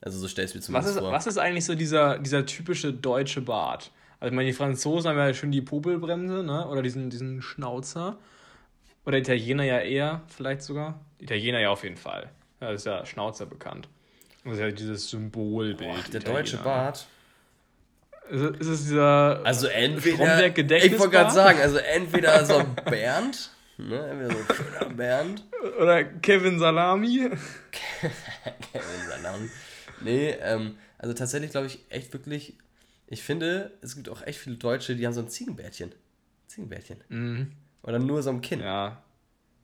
[0.00, 1.12] Also so stellst du mir zumindest was ist, vor.
[1.12, 3.92] Was ist eigentlich so dieser, dieser typische deutsche Bart?
[4.18, 6.66] Also ich meine, die Franzosen haben ja schon die Popelbremse, ne?
[6.66, 8.16] Oder diesen, diesen Schnauzer.
[9.06, 11.00] Oder Italiener ja eher, vielleicht sogar.
[11.20, 12.28] Italiener ja auf jeden Fall.
[12.60, 13.88] Ja, das ist ja Schnauzer bekannt.
[14.44, 15.78] Das ist ja dieses Symbolbild.
[15.78, 17.06] Boah, der deutsche Bart.
[18.30, 20.46] Ist, ist es dieser also entweder,
[20.84, 25.44] Ich wollte gerade sagen, also entweder so Bernd, ne, entweder so ein schöner Bernd.
[25.80, 27.30] Oder Kevin Salami.
[28.00, 29.50] Kevin Salami.
[30.02, 32.54] Nee, ähm, also tatsächlich glaube ich echt wirklich
[33.10, 35.92] ich finde, es gibt auch echt viele Deutsche, die haben so ein Ziegenbärtchen.
[36.46, 36.98] Ziegenbärtchen.
[37.08, 37.52] Mhm.
[37.82, 38.60] Oder nur so ein Kinn.
[38.60, 39.02] Ja.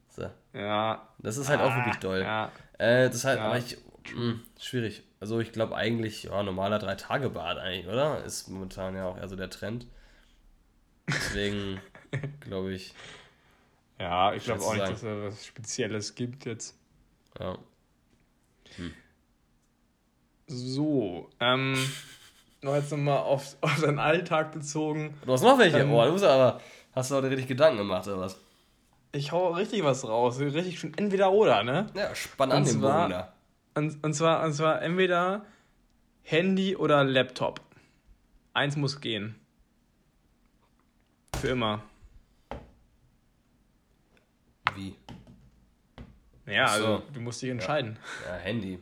[0.09, 0.31] So.
[0.55, 1.09] Ja.
[1.19, 2.21] Das ist halt ah, auch wirklich doll.
[2.21, 2.51] Ja.
[2.79, 3.45] Äh, das ist halt, ja.
[3.45, 3.77] aber ich,
[4.13, 5.03] hm, schwierig.
[5.21, 8.23] Also ich glaube eigentlich, ja, normaler Drei-Tage-Bad eigentlich, oder?
[8.25, 9.87] Ist momentan ja auch eher so der Trend.
[11.09, 11.81] Deswegen
[12.41, 12.95] glaube ich.
[13.99, 16.77] Ja, ich glaube auch nicht, dass es was Spezielles gibt jetzt.
[17.39, 17.57] Ja.
[18.77, 18.93] Hm.
[20.47, 21.77] So, ähm
[22.65, 25.15] noch jetzt nochmal auf, auf deinen Alltag bezogen.
[25.25, 25.79] Du hast noch welche?
[25.79, 26.61] Ähm, Boah, du musst aber,
[26.93, 28.39] hast du heute richtig Gedanken gemacht oder was?
[29.13, 30.41] Ich hau richtig was raus.
[30.41, 31.87] Richtig schon entweder oder, ne?
[31.95, 33.33] Ja, spannend an dem Bogen da.
[33.75, 35.45] Und, und, zwar, und zwar entweder
[36.23, 37.61] Handy oder Laptop.
[38.53, 39.35] Eins muss gehen.
[41.41, 41.83] Für immer.
[44.77, 44.95] Wie?
[46.47, 46.75] Ja, so.
[46.75, 47.99] also du musst dich entscheiden.
[48.25, 48.79] Ja, ja Handy.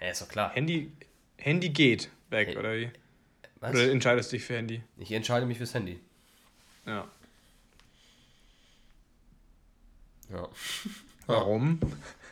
[0.00, 0.52] Ja, ist doch klar.
[0.52, 0.92] Handy,
[1.36, 2.56] Handy geht weg, hey.
[2.56, 2.90] oder wie?
[3.60, 3.72] Was?
[3.72, 4.82] Oder entscheidest du dich für Handy?
[4.98, 5.98] Ich entscheide mich fürs Handy.
[6.86, 7.08] Ja.
[10.30, 10.48] Ja.
[11.26, 11.80] Warum?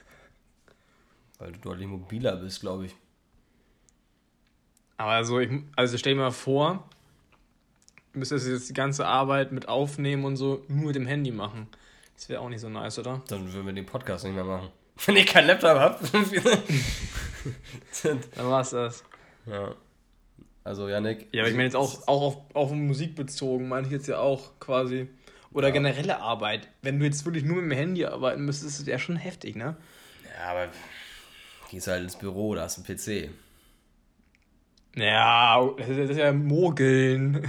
[1.43, 2.95] Weil du deutlich mobiler bist, glaube ich.
[4.97, 6.89] Aber also, ich, also stell dir mal vor,
[8.13, 11.67] du müsstest jetzt die ganze Arbeit mit aufnehmen und so nur mit dem Handy machen.
[12.15, 13.23] Das wäre auch nicht so nice, oder?
[13.27, 14.69] Dann würden wir den Podcast nicht mehr machen.
[15.05, 16.15] Wenn ihr keinen Laptop habt.
[18.05, 19.03] dann war's das.
[19.47, 19.75] Ja.
[20.63, 21.27] Also, Janik.
[21.33, 24.21] Ja, aber ich meine jetzt auch, auch auf, auf Musik bezogen, meine ich jetzt ja
[24.21, 25.09] auch quasi.
[25.53, 25.75] Oder ja.
[25.75, 26.69] generelle Arbeit.
[26.83, 29.57] Wenn du jetzt wirklich nur mit dem Handy arbeiten müsstest, ist das ja schon heftig,
[29.57, 29.77] ne?
[30.39, 30.69] Ja, aber
[31.73, 33.31] gehst halt ins Büro, da hast du einen PC.
[34.95, 37.49] Ja, das ist, ja Mogeln.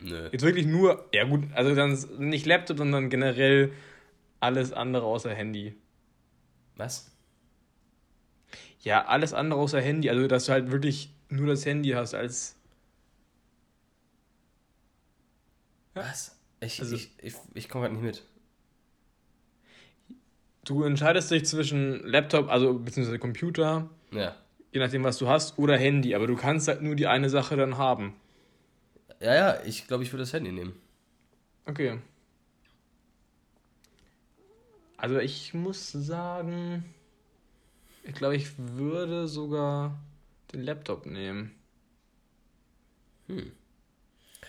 [0.00, 0.28] Nö.
[0.32, 3.72] Jetzt wirklich nur, ja gut, also dann nicht Laptop, sondern generell
[4.40, 5.76] alles andere außer Handy.
[6.74, 7.12] Was?
[8.80, 10.10] Ja, alles andere außer Handy.
[10.10, 12.56] Also, dass du halt wirklich nur das Handy hast als.
[15.94, 16.02] Ja.
[16.02, 16.36] Was?
[16.58, 18.33] Ich, also, ich, ich, ich komme gerade nicht mit.
[20.64, 24.34] Du entscheidest dich zwischen Laptop, also beziehungsweise Computer, ja.
[24.72, 27.56] je nachdem, was du hast, oder Handy, aber du kannst halt nur die eine Sache
[27.56, 28.14] dann haben.
[29.20, 30.74] Ja, ja, ich glaube, ich würde das Handy nehmen.
[31.66, 31.98] Okay.
[34.96, 36.84] Also ich muss sagen,
[38.04, 39.98] ich glaube, ich würde sogar
[40.52, 41.54] den Laptop nehmen.
[43.26, 43.52] Hm.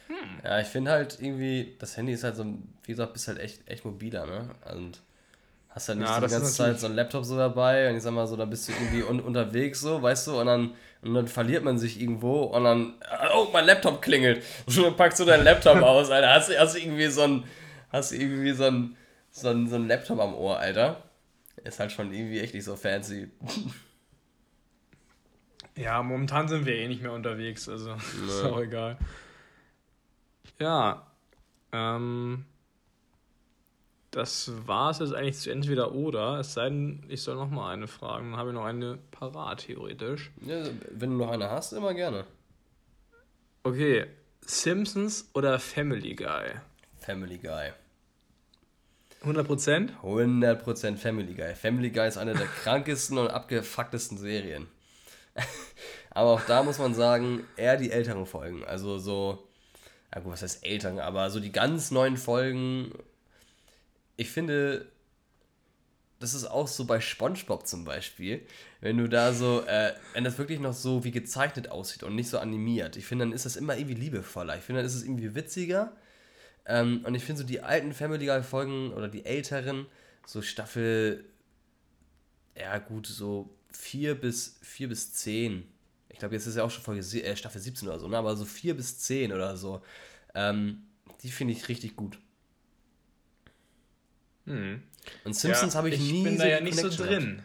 [0.08, 0.41] Hm.
[0.43, 2.45] Ja, ich finde halt irgendwie, das Handy ist halt so,
[2.84, 4.56] wie gesagt, bist halt echt, echt mobiler, ne?
[4.73, 5.01] Und
[5.76, 8.04] hast halt nicht ja, so die ganze Zeit so ein Laptop so dabei und ich
[8.04, 11.14] sag mal so, da bist du irgendwie un unterwegs so, weißt du, und dann, und
[11.14, 12.94] dann verliert man sich irgendwo und dann,
[13.36, 14.42] oh, mein Laptop klingelt.
[14.66, 16.34] Und dann packst du deinen Laptop aus, Alter.
[16.34, 17.44] Hast, hast du irgendwie so ein,
[17.92, 18.96] hast du irgendwie so ein,
[19.30, 21.04] so ein, so ein Laptop am Ohr, Alter.
[21.64, 23.30] Ist halt schon irgendwie echt nicht so fancy.
[25.78, 28.28] Ja, momentan sind wir eh nicht mehr unterwegs, also nee.
[28.28, 28.98] ist auch egal.
[30.58, 31.06] Ja,
[31.74, 32.46] ähm,
[34.15, 36.39] das war es jetzt eigentlich zu entweder oder.
[36.39, 38.32] Es sei denn, ich soll noch mal eine fragen.
[38.32, 40.32] Dann habe ich noch eine parat, theoretisch.
[40.45, 42.25] Ja, wenn du noch eine hast, immer gerne.
[43.63, 44.06] Okay,
[44.39, 46.51] Simpsons oder Family Guy?
[46.97, 47.73] Family Guy.
[49.25, 49.89] 100%?
[50.01, 51.54] 100% Family Guy.
[51.54, 54.67] Family Guy ist eine der krankesten und abgefucktesten Serien.
[56.12, 58.63] Aber auch da muss man sagen, eher die älteren Folgen.
[58.63, 59.45] Also so,
[60.13, 62.93] ja gut, was heißt älteren, aber so die ganz neuen Folgen
[64.17, 64.91] ich finde,
[66.19, 68.45] das ist auch so bei SpongeBob zum Beispiel,
[68.82, 72.30] wenn du da so, äh, wenn das wirklich noch so wie gezeichnet aussieht und nicht
[72.30, 72.95] so animiert.
[72.95, 74.58] Ich finde, dann ist das immer irgendwie liebevoller.
[74.58, 75.95] Ich finde, dann ist es irgendwie witziger.
[76.65, 79.86] Ähm, und ich finde so die alten Family Guy Folgen oder die älteren,
[80.25, 81.25] so Staffel,
[82.58, 85.67] ja gut, so 4 bis, 4 bis 10.
[86.10, 88.17] Ich glaube, jetzt ist ja auch schon Folge, äh, Staffel 17 oder so, ne?
[88.17, 89.82] aber so 4 bis 10 oder so.
[90.34, 90.84] Ähm,
[91.21, 92.17] die finde ich richtig gut.
[94.45, 94.81] Hm.
[95.23, 96.19] Und Simpsons ja, habe ich, ich nie.
[96.19, 97.41] Ich bin da ja nicht so drin.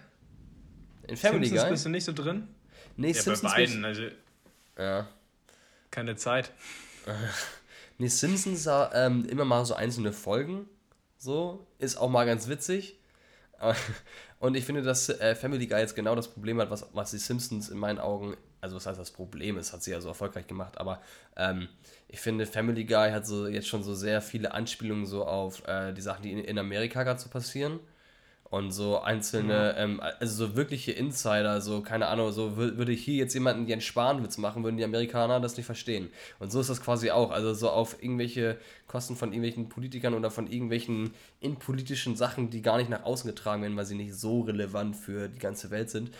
[1.07, 1.71] In Family Simpsons Guy?
[1.71, 2.49] bist du nicht so drin?
[2.97, 3.53] Nee, ja, Simpsons.
[3.53, 4.03] Bei beiden, also.
[4.79, 5.09] Ja.
[5.91, 6.53] Keine Zeit.
[7.99, 10.69] nee, Simpsons ähm, immer mal so einzelne Folgen.
[11.19, 11.67] So.
[11.79, 12.99] Ist auch mal ganz witzig.
[14.41, 17.19] Und ich finde, dass äh, Family Guy jetzt genau das Problem hat, was, was die
[17.19, 20.47] Simpsons in meinen Augen, also was heißt das Problem ist, hat sie ja so erfolgreich
[20.47, 21.01] gemacht, aber
[21.37, 21.69] ähm,
[22.09, 25.93] ich finde, Family Guy hat so jetzt schon so sehr viele Anspielungen so auf äh,
[25.93, 27.81] die Sachen, die in, in Amerika gerade so passieren.
[28.51, 29.93] Und so einzelne, mhm.
[29.93, 34.39] ähm, also so wirkliche Insider, so, keine Ahnung, so würde hier jetzt jemanden Jens Spahn-Witz
[34.39, 36.11] machen, würden die Amerikaner das nicht verstehen.
[36.41, 37.31] Und so ist das quasi auch.
[37.31, 42.79] Also so auf irgendwelche Kosten von irgendwelchen Politikern oder von irgendwelchen innenpolitischen Sachen, die gar
[42.79, 46.11] nicht nach außen getragen werden, weil sie nicht so relevant für die ganze Welt sind,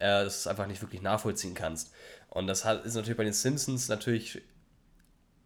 [0.00, 1.92] äh, dass du es einfach nicht wirklich nachvollziehen kannst.
[2.28, 4.42] Und das hat, ist natürlich bei den Simpsons natürlich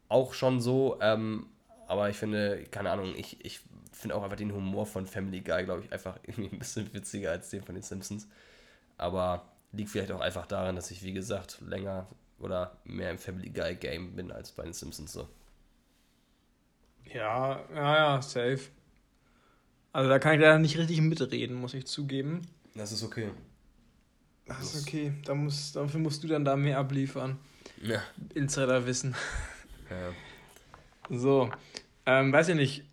[0.08, 1.46] auch schon so, ähm,
[1.86, 3.60] aber ich finde, keine Ahnung, ich, ich
[3.92, 7.30] finde auch einfach den Humor von Family Guy, glaube ich, einfach irgendwie ein bisschen witziger
[7.30, 8.28] als den von den Simpsons.
[8.96, 12.06] Aber liegt vielleicht auch einfach daran, dass ich, wie gesagt, länger
[12.38, 15.28] oder mehr im Family Guy Game bin als bei den Simpsons so.
[17.12, 18.60] Ja, ja, ja, safe.
[19.92, 22.42] Also da kann ich leider nicht richtig mitreden, muss ich zugeben.
[22.74, 23.30] Das ist okay.
[24.46, 25.12] Das ist okay.
[25.24, 27.38] Da muss, dafür musst du dann da mehr abliefern.
[27.82, 28.02] Ja.
[28.34, 29.14] Insiderwissen.
[29.90, 31.16] Ja.
[31.16, 31.50] So,
[32.06, 32.84] ähm, weiß ich nicht.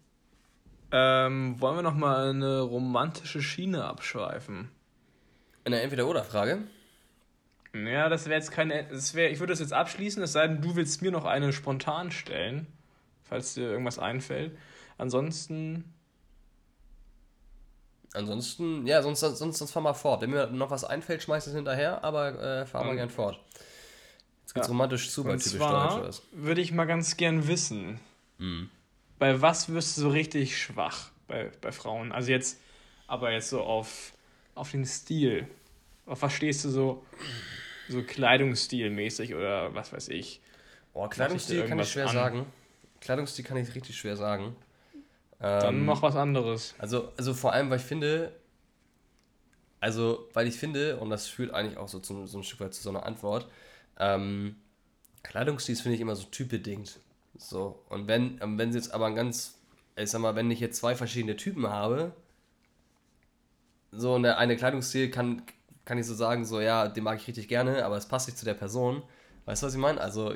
[0.92, 4.70] Ähm, wollen wir noch mal eine romantische Schiene abschweifen?
[5.64, 6.60] Eine Entweder-Oder-Frage?
[7.74, 8.86] Ja, das wäre jetzt keine.
[8.90, 11.54] Das wär, ich würde das jetzt abschließen, es sei denn, du willst mir noch eine
[11.54, 12.68] spontan stellen,
[13.24, 14.58] falls dir irgendwas einfällt.
[14.98, 15.86] Ansonsten.
[18.14, 20.22] Ansonsten, ja, sonst, sonst, sonst fahren wir fort.
[20.22, 23.40] Wenn mir noch was einfällt, schmeiß es hinterher, aber äh, fahren wir gern fort.
[24.42, 24.72] Jetzt geht's ja.
[24.72, 26.22] romantisch zu bei typisch Deutsch.
[26.34, 28.00] Würde ich mal ganz gern wissen.
[28.38, 28.70] Mhm.
[29.18, 32.12] Bei was wirst du so richtig schwach bei, bei Frauen?
[32.12, 32.60] Also jetzt,
[33.08, 34.12] aber jetzt so auf,
[34.56, 35.48] auf den Stil.
[36.06, 37.06] Auf was stehst du so,
[37.88, 40.42] so Kleidungsstilmäßig oder was weiß ich?
[40.94, 42.14] Oh, Kleidungsstil kann ich schwer an?
[42.14, 42.46] sagen.
[43.00, 44.56] Kleidungsstil kann ich richtig schwer sagen.
[45.42, 46.76] Dann ähm, mach was anderes.
[46.78, 48.32] Also, also vor allem, weil ich finde,
[49.80, 52.74] also, weil ich finde, und das führt eigentlich auch so, zu, so ein Stück weit
[52.76, 53.50] zu so einer Antwort,
[54.00, 54.56] ähm,
[55.24, 57.00] Kleidungsstil finde ich immer so typbedingt.
[57.38, 59.58] So, und wenn, ähm, wenn sie jetzt aber ein ganz,
[59.96, 62.12] ich sag mal, wenn ich jetzt zwei verschiedene Typen habe,
[63.92, 65.42] so eine, eine Kleidungsstil kann,
[65.86, 68.38] kann ich so sagen, so ja, den mag ich richtig gerne, aber es passt nicht
[68.38, 69.02] zu der Person.
[69.46, 70.00] Weißt du, was ich meine?
[70.00, 70.36] Also,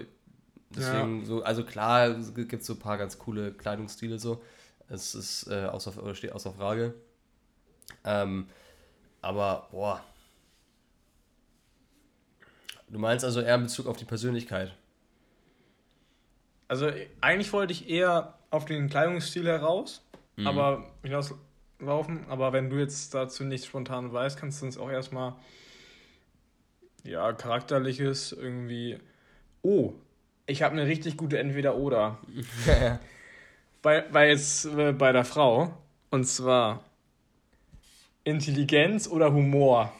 [0.72, 1.26] deswegen, ja.
[1.26, 4.42] so, also klar, es gibt so ein paar ganz coole Kleidungsstile so.
[4.90, 6.94] Es ist äh, außer, steht außer Frage.
[8.04, 8.48] Ähm,
[9.22, 10.04] aber, boah,
[12.90, 14.74] Du meinst also eher in Bezug auf die Persönlichkeit?
[16.68, 16.90] Also
[17.22, 20.04] eigentlich wollte ich eher auf den Kleidungsstil heraus,
[20.36, 20.48] mhm.
[20.48, 22.26] aber hinauslaufen.
[22.30, 25.36] Aber wenn du jetzt dazu nicht spontan weißt, kannst du uns auch erstmal
[27.04, 29.00] ja, charakterliches irgendwie.
[29.62, 29.94] Oh,
[30.48, 32.20] ich habe eine richtig gute Entweder-Oder.
[33.86, 35.72] bei, bei, jetzt, äh, bei der Frau.
[36.10, 36.84] Und zwar
[38.24, 39.94] Intelligenz oder Humor.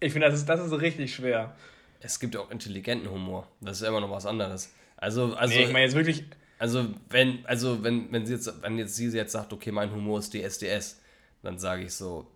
[0.00, 1.54] Ich finde, das ist, das ist richtig schwer.
[2.00, 3.46] Es gibt auch intelligenten Humor.
[3.60, 4.72] Das ist immer noch was anderes.
[4.96, 5.54] Also, also.
[5.54, 6.24] Nee, ich meine jetzt wirklich.
[6.58, 10.18] Also, wenn, also wenn, wenn sie jetzt, wenn jetzt sie jetzt sagt, okay, mein Humor
[10.18, 10.98] ist DSDS,
[11.42, 12.26] dann sage ich so,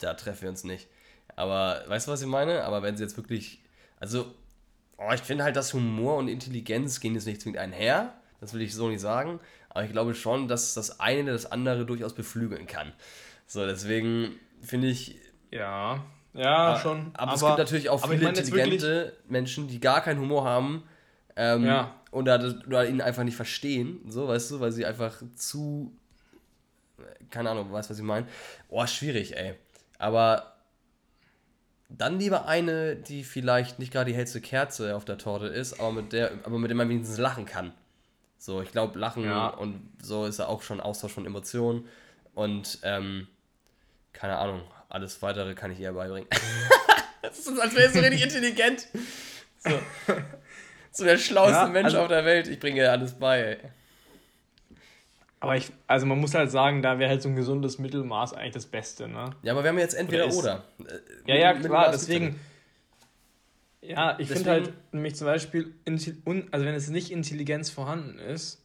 [0.00, 0.88] da treffen wir uns nicht.
[1.36, 2.64] Aber weißt du, was ich meine?
[2.64, 3.62] Aber wenn sie jetzt wirklich.
[4.00, 4.34] Also,
[4.96, 8.14] oh, ich finde halt, dass Humor und Intelligenz gehen jetzt nicht zwingend einher.
[8.40, 9.40] Das will ich so nicht sagen.
[9.70, 12.92] Aber ich glaube schon, dass das eine das andere durchaus beflügeln kann.
[13.46, 15.16] So, deswegen finde ich.
[15.50, 17.10] Ja, ja, aber, schon.
[17.14, 20.84] Aber, aber, es gibt natürlich auch viele intelligente Menschen, die gar keinen Humor haben.
[21.36, 21.94] Ähm, ja.
[22.10, 25.96] oder, oder ihn einfach nicht verstehen, so, weißt du, weil sie einfach zu.
[27.30, 28.26] Keine Ahnung, weißt du, was ich meine?
[28.68, 29.54] Oh, schwierig, ey.
[29.98, 30.54] Aber
[31.88, 35.92] dann lieber eine, die vielleicht nicht gerade die hellste Kerze auf der Torte ist, aber
[35.92, 37.72] mit der, aber mit der man wenigstens lachen kann.
[38.38, 39.48] So, ich glaube, Lachen ja.
[39.48, 41.88] und so ist ja auch schon Austausch von Emotionen.
[42.34, 43.26] Und ähm,
[44.12, 46.28] keine Ahnung, alles weitere kann ich eher beibringen.
[47.22, 48.86] das ist, als wäre so richtig intelligent.
[49.58, 49.70] So.
[50.92, 52.46] so der schlauste ja, Mensch also, auf der Welt.
[52.46, 53.58] Ich bringe dir alles bei, ey.
[55.40, 58.54] Aber ich, also man muss halt sagen, da wäre halt so ein gesundes Mittelmaß eigentlich
[58.54, 59.30] das Beste, ne?
[59.42, 60.64] Ja, aber wir haben jetzt entweder oder.
[60.78, 60.92] oder.
[61.26, 62.40] Ja, ja, klar, deswegen.
[63.88, 68.62] Ja, ich finde halt nämlich zum Beispiel, also wenn es nicht Intelligenz vorhanden ist,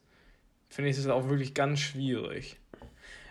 [0.67, 2.57] finde ich es auch wirklich ganz schwierig.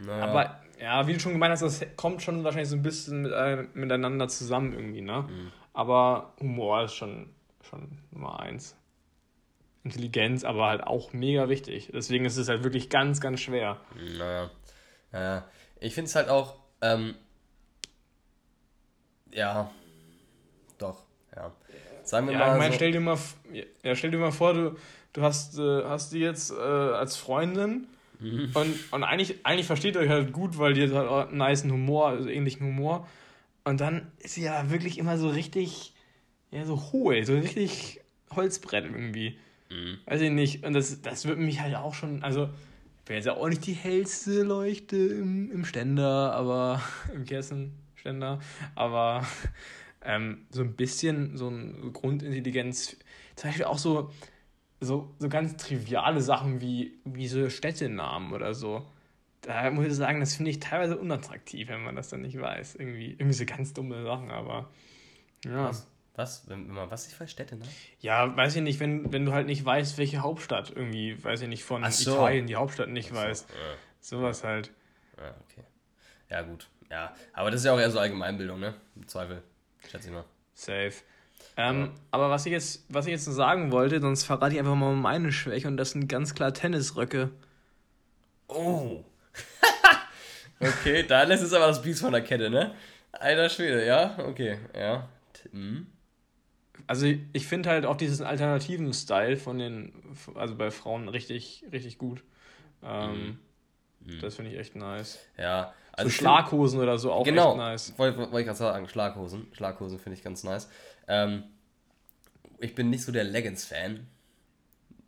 [0.00, 0.24] Naja.
[0.24, 3.32] Aber ja, wie du schon gemeint hast, das kommt schon wahrscheinlich so ein bisschen mit,
[3.32, 5.28] äh, miteinander zusammen irgendwie, ne?
[5.28, 5.52] Mhm.
[5.74, 7.28] Aber Humor ist schon,
[7.60, 8.74] schon Nummer eins.
[9.84, 11.90] Intelligenz, aber halt auch mega wichtig.
[11.92, 13.80] Deswegen ist es halt wirklich ganz, ganz schwer.
[14.16, 14.50] Naja.
[15.10, 15.44] naja.
[15.78, 17.16] Ich finde es halt auch, ähm,
[19.30, 19.70] ja,
[20.78, 21.04] doch,
[21.36, 21.52] ja.
[22.12, 22.52] Sagen wir ja, mal.
[22.52, 23.18] Ich meine, so stell dir mal,
[23.82, 24.76] ja, stell dir mal vor, du,
[25.14, 27.86] du hast, äh, hast die jetzt äh, als Freundin
[28.20, 28.50] mhm.
[28.52, 31.64] und, und eigentlich, eigentlich versteht ihr euch halt gut, weil die hat halt einen nice
[31.64, 33.08] Humor, also ähnlichen Humor.
[33.64, 35.94] Und dann ist sie ja wirklich immer so richtig,
[36.50, 38.02] ja, so hohl, so richtig
[38.36, 39.38] Holzbrett irgendwie.
[39.70, 39.96] Mhm.
[40.04, 40.66] Weiß ich nicht.
[40.66, 42.50] Und das, das wird mich halt auch schon, also
[42.98, 46.82] ich bin jetzt ja auch nicht die hellste Leuchte im, im Ständer, aber
[47.14, 48.38] im Kerzenständer,
[48.74, 49.26] aber
[50.04, 52.96] ähm, so ein bisschen so eine Grundintelligenz,
[53.36, 54.10] zum Beispiel auch so,
[54.80, 58.86] so, so ganz triviale Sachen wie, wie so Städtenamen oder so.
[59.42, 62.76] Da muss ich sagen, das finde ich teilweise unattraktiv, wenn man das dann nicht weiß.
[62.76, 64.70] Irgendwie, irgendwie so ganz dumme Sachen, aber
[65.44, 65.68] ja.
[65.68, 65.88] Was?
[66.14, 66.48] Was?
[66.48, 67.64] Wenn, wenn man was nicht weiß, Städte, ne?
[68.00, 71.48] Ja, weiß ich nicht, wenn, wenn du halt nicht weißt, welche Hauptstadt irgendwie, weiß ich
[71.48, 72.12] nicht, von so.
[72.12, 73.48] Italien die Hauptstadt nicht so, weißt.
[73.48, 73.56] Ja.
[74.00, 74.70] Sowas halt.
[75.16, 75.64] Ja, okay.
[76.28, 76.68] Ja, gut.
[76.90, 78.74] Ja, aber das ist ja auch eher so Allgemeinbildung, ne?
[78.94, 79.42] Im Zweifel.
[79.90, 80.24] Schätze ich mal.
[80.54, 80.92] Safe.
[81.56, 81.90] Ähm, ja.
[82.10, 84.94] Aber was ich, jetzt, was ich jetzt noch sagen wollte, sonst verrate ich einfach mal
[84.94, 87.30] meine Schwäche und das sind ganz klar Tennisröcke.
[88.48, 89.04] Oh.
[90.60, 92.74] okay, dann ist es aber das Biest von der Kette, ne?
[93.12, 94.16] Alter Schwede, ja?
[94.18, 95.08] Okay, ja.
[95.50, 95.86] Hm
[96.86, 99.92] also ich finde halt auch diesen alternativen Style von den,
[100.34, 102.22] also bei Frauen richtig, richtig gut.
[102.82, 103.38] Ähm,
[104.00, 104.20] mhm.
[104.20, 105.18] Das finde ich echt nice.
[105.38, 105.72] Ja.
[105.92, 107.98] Also so Schlaghosen oder so auch genau, echt nice.
[107.98, 109.46] Wollte wollt ich gerade sagen, Schlaghosen.
[109.52, 110.68] Schlaghosen finde ich ganz nice.
[111.06, 111.44] Ähm,
[112.58, 114.06] ich bin nicht so der Leggings-Fan.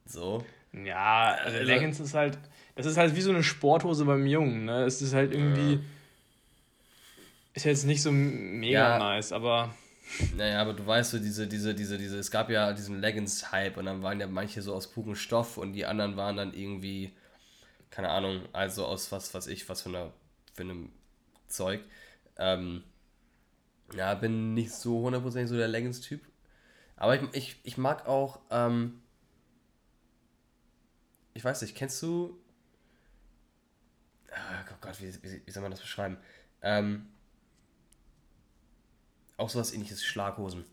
[0.07, 0.45] So.
[0.73, 2.39] Ja, also Leggings ist halt,
[2.75, 4.85] das ist halt wie so eine Sporthose beim Jungen, ne?
[4.85, 5.81] Es ist halt irgendwie, ja.
[7.55, 8.99] ist jetzt nicht so mega ja.
[8.99, 9.73] nice, aber
[10.37, 13.87] naja, aber du weißt so, diese, diese, diese, diese, es gab ja diesen Leggings-Hype und
[13.87, 17.13] dann waren ja manche so aus purem Stoff und die anderen waren dann irgendwie,
[17.91, 20.13] keine Ahnung, also aus was, was ich, was für, einer,
[20.55, 20.91] für einem
[21.47, 21.85] Zeug.
[22.37, 22.85] Ähm,
[23.95, 26.23] ja, bin nicht so hundertprozentig so der Leggings-Typ.
[26.97, 29.03] Aber ich, ich, ich mag auch, ähm,
[31.35, 32.41] ich weiß nicht, kennst du,
[34.31, 36.17] oh Gott, wie, wie, wie soll man das beschreiben?
[36.63, 37.09] Ähm,
[39.37, 40.65] auch sowas ähnliches Schlaghosen.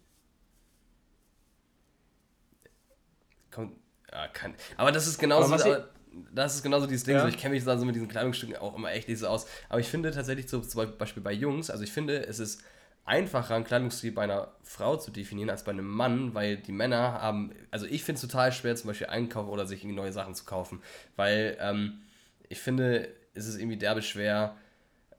[3.50, 3.76] Kommt,
[4.12, 4.56] ja, kann.
[4.78, 5.54] Aber das ist genauso.
[5.54, 5.90] Aber
[6.34, 7.16] das ist genauso dieses Ding.
[7.16, 7.22] Ja.
[7.22, 9.48] So, ich kenne mich also mit diesen Kleidungsstücken auch immer echt nicht so aus.
[9.70, 12.64] Aber ich finde tatsächlich so, zum Beispiel bei Jungs, also ich finde, es ist
[13.06, 17.22] einfacher, einen Kleidungsstil bei einer Frau zu definieren als bei einem Mann, weil die Männer
[17.22, 20.46] haben, also ich finde es total schwer, zum Beispiel einkaufen oder sich neue Sachen zu
[20.46, 20.82] kaufen,
[21.16, 22.02] weil ähm,
[22.48, 24.56] ich finde, es ist irgendwie derbe schwer,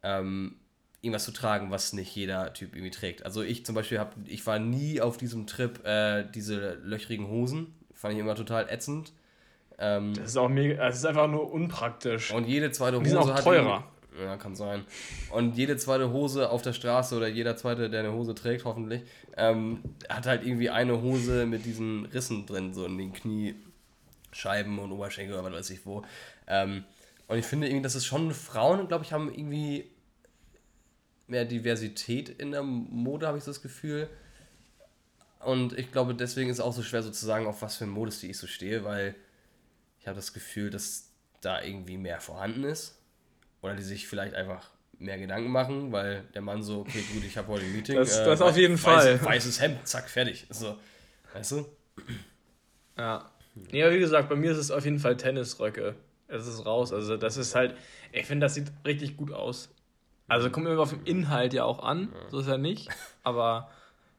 [0.03, 0.57] ähm,
[1.01, 3.25] irgendwas zu tragen, was nicht jeder Typ irgendwie trägt.
[3.25, 7.75] Also ich zum Beispiel habe, ich war nie auf diesem Trip äh, diese löchrigen Hosen,
[7.93, 9.13] fand ich immer total ätzend.
[9.83, 12.33] Ähm, das ist auch mega, es ist einfach nur unpraktisch.
[12.33, 13.05] Und jede zweite Hose.
[13.05, 13.85] Die sind auch teurer.
[14.23, 14.85] Ja, kann sein.
[15.31, 19.03] Und jede zweite Hose auf der Straße oder jeder zweite, der eine Hose trägt, hoffentlich,
[19.37, 24.93] ähm, hat halt irgendwie eine Hose mit diesen Rissen drin, so in den Kniescheiben und
[24.93, 26.03] Oberschenkel oder was weiß ich wo.
[26.47, 26.85] Ähm,
[27.27, 29.91] und ich finde irgendwie, dass es schon Frauen, glaube ich, haben irgendwie
[31.27, 34.09] mehr Diversität in der Mode, habe ich so das Gefühl.
[35.41, 37.85] Und ich glaube, deswegen ist es auch so schwer so zu sagen, auf was für
[37.85, 39.17] einen Modestil ich so stehe, weil
[40.03, 42.99] ich habe das Gefühl, dass da irgendwie mehr vorhanden ist.
[43.63, 47.37] Oder die sich vielleicht einfach mehr Gedanken machen, weil der Mann so, okay, gut, ich
[47.37, 47.95] habe heute ein Meeting.
[47.95, 49.25] Das, äh, das auf jeden weiß, Fall.
[49.25, 50.47] Weißes Hemd, zack, fertig.
[50.51, 50.77] So,
[51.35, 51.67] weißt du?
[52.99, 53.31] Ja.
[53.71, 55.95] Ja, wie gesagt, bei mir ist es auf jeden Fall Tennisröcke.
[56.27, 56.93] Es ist raus.
[56.93, 57.77] Also, das ist halt,
[58.11, 59.69] ich finde, das sieht richtig gut aus.
[60.27, 62.89] Also, kommt immer auf den Inhalt ja auch an, so ist ja nicht.
[63.23, 63.71] Aber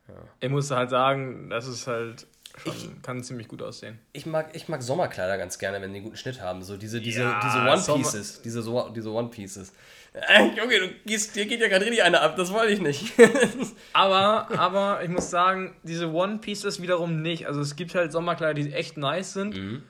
[0.07, 0.15] ja.
[0.39, 2.25] ich muss halt sagen, das ist halt
[2.57, 3.99] schon, ich, kann ziemlich gut aussehen.
[4.11, 6.63] Ich mag, ich mag Sommerkleider ganz gerne, wenn die einen guten Schnitt haben.
[6.63, 8.41] So diese, diese, ja, diese One-Pieces.
[8.41, 9.73] Diese, so, diese One-Pieces.
[10.13, 13.13] Äh, Junge, du gehst, dir geht ja gerade richtig einer ab, das wollte ich nicht.
[13.93, 17.47] aber, aber ich muss sagen, diese One-Pieces wiederum nicht.
[17.47, 19.57] Also es gibt halt Sommerkleider, die echt nice sind.
[19.57, 19.83] Mhm.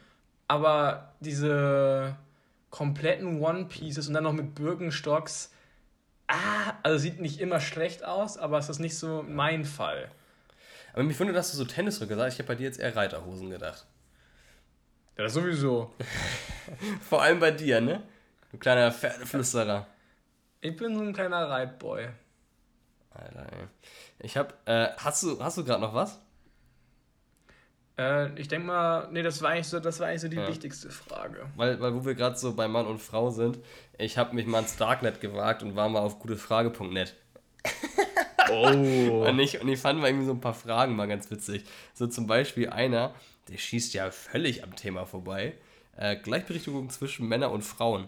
[0.48, 2.16] Aber diese
[2.70, 5.52] kompletten One-Pieces und dann noch mit Birkenstocks,
[6.28, 10.10] ah, also sieht nicht immer schlecht aus, aber es ist nicht so mein Fall.
[10.94, 12.36] Aber mich wundert, dass du so Tennisrücke sagst.
[12.36, 13.86] Ich habe bei dir jetzt eher Reiterhosen gedacht.
[15.18, 15.94] Ja, sowieso.
[17.02, 18.04] Vor allem bei dir, ne?
[18.52, 19.88] Du kleiner Pferdeflüsterer.
[20.62, 22.08] Ich bin so ein kleiner Reitboy.
[23.12, 23.68] Alter, ey.
[24.20, 26.20] Ich hab, äh, hast du, hast du gerade noch was?
[27.98, 30.48] Äh, ich denke mal, nee, das war eigentlich so, das war eigentlich so die ja.
[30.48, 31.48] wichtigste Frage.
[31.56, 33.60] Weil, weil wo wir gerade so bei Mann und Frau sind,
[33.98, 37.16] ich habe mich mal ins Darknet gewagt und war mal auf gutefrage.net.
[38.52, 39.26] Oh.
[39.28, 41.64] und, ich, und ich fand mal irgendwie so ein paar Fragen mal ganz witzig.
[41.94, 43.14] So zum Beispiel einer,
[43.50, 45.54] der schießt ja völlig am Thema vorbei.
[45.98, 48.08] Äh, Gleichberechtigung zwischen Männern und Frauen.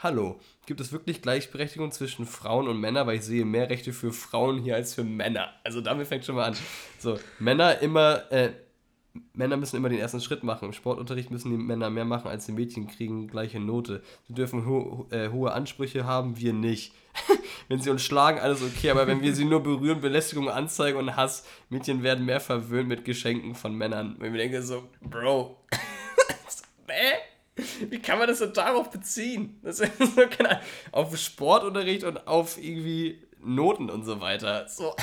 [0.00, 3.06] Hallo, gibt es wirklich Gleichberechtigung zwischen Frauen und Männern?
[3.06, 5.52] Weil ich sehe mehr Rechte für Frauen hier als für Männer.
[5.64, 6.56] Also damit fängt schon mal an.
[6.98, 8.52] So, Männer immer, äh,
[9.34, 10.66] Männer müssen immer den ersten Schritt machen.
[10.66, 14.02] Im Sportunterricht müssen die Männer mehr machen als die Mädchen, kriegen gleiche Note.
[14.26, 16.92] Sie dürfen ho äh, hohe Ansprüche haben, wir nicht.
[17.68, 21.16] wenn sie uns schlagen, alles okay, aber wenn wir sie nur berühren, Belästigung, Anzeige und
[21.16, 24.16] Hass, Mädchen werden mehr verwöhnt mit Geschenken von Männern.
[24.18, 25.56] Wenn wir denken so, Bro?
[27.90, 29.58] Wie kann man das so darauf beziehen?
[29.62, 30.60] Das ist so, keine
[30.92, 34.66] auf Sportunterricht und auf irgendwie Noten und so weiter.
[34.68, 34.94] So.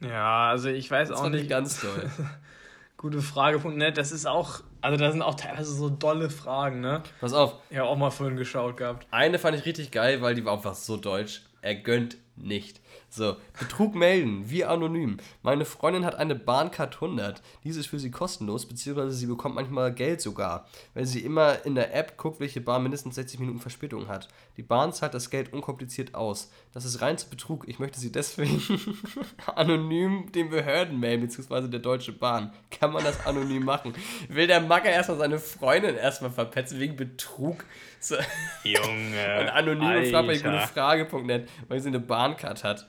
[0.00, 1.48] Ja, also ich weiß das auch nicht.
[1.48, 2.10] ganz toll.
[2.96, 7.02] Gute Frage.net, das ist auch, also da sind auch teilweise so dolle Fragen, ne?
[7.20, 7.54] Pass auf.
[7.70, 9.06] Ich habe auch mal vorhin geschaut gehabt.
[9.12, 11.42] Eine fand ich richtig geil, weil die war einfach so deutsch.
[11.62, 12.80] Er gönnt nicht.
[13.10, 15.18] So, Betrug melden, wie anonym.
[15.42, 17.42] Meine Freundin hat eine Bahncard 100.
[17.64, 21.74] Dies ist für sie kostenlos, beziehungsweise sie bekommt manchmal Geld sogar, weil sie immer in
[21.74, 24.28] der App guckt, welche Bahn mindestens 60 Minuten Verspätung hat.
[24.56, 26.50] Die Bahn zahlt das Geld unkompliziert aus.
[26.72, 27.66] Das ist rein zu Betrug.
[27.66, 28.62] Ich möchte sie deswegen
[29.54, 32.52] anonym den Behörden melden, beziehungsweise der Deutsche Bahn.
[32.70, 33.94] Kann man das anonym machen?
[34.28, 37.64] Will der Macker erstmal seine Freundin erstmal verpetzen wegen Betrug?
[38.00, 38.16] So.
[38.64, 39.40] Junge.
[39.40, 42.88] Und anonym und fragt bei gute Frage.net, weil sie eine Bahncard hat.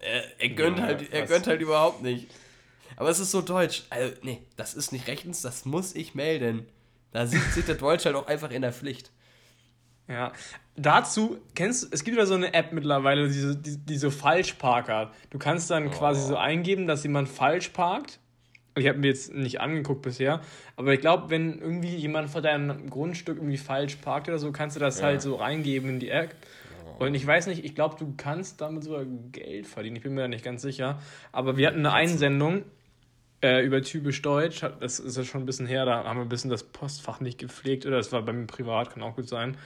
[0.00, 2.28] Er, er gönnt, ja, halt, er gönnt halt überhaupt nicht.
[2.96, 3.84] Aber es ist so deutsch.
[3.90, 6.66] Also, nee, das ist nicht rechtens, das muss ich melden.
[7.12, 9.10] Da sieht sich der Deutsch halt auch einfach in der Pflicht.
[10.06, 10.32] Ja,
[10.76, 15.10] dazu, kennst du, es gibt ja so eine App mittlerweile, diese, die, die so Falschparker.
[15.30, 15.90] Du kannst dann oh.
[15.90, 18.20] quasi so eingeben, dass jemand falsch parkt.
[18.76, 20.40] Ich habe mir jetzt nicht angeguckt bisher,
[20.76, 24.74] aber ich glaube, wenn irgendwie jemand vor deinem Grundstück irgendwie falsch parkt oder so, kannst
[24.74, 25.06] du das ja.
[25.06, 26.34] halt so reingeben in die App.
[26.98, 29.96] Und ich weiß nicht, ich glaube, du kannst damit sogar Geld verdienen.
[29.96, 31.00] Ich bin mir da nicht ganz sicher.
[31.32, 32.64] Aber wir hatten eine Einsendung
[33.42, 34.64] äh, über typisch Deutsch.
[34.80, 35.84] Das ist ja schon ein bisschen her.
[35.84, 37.84] Da haben wir ein bisschen das Postfach nicht gepflegt.
[37.86, 39.56] Oder das war bei mir privat, kann auch gut sein.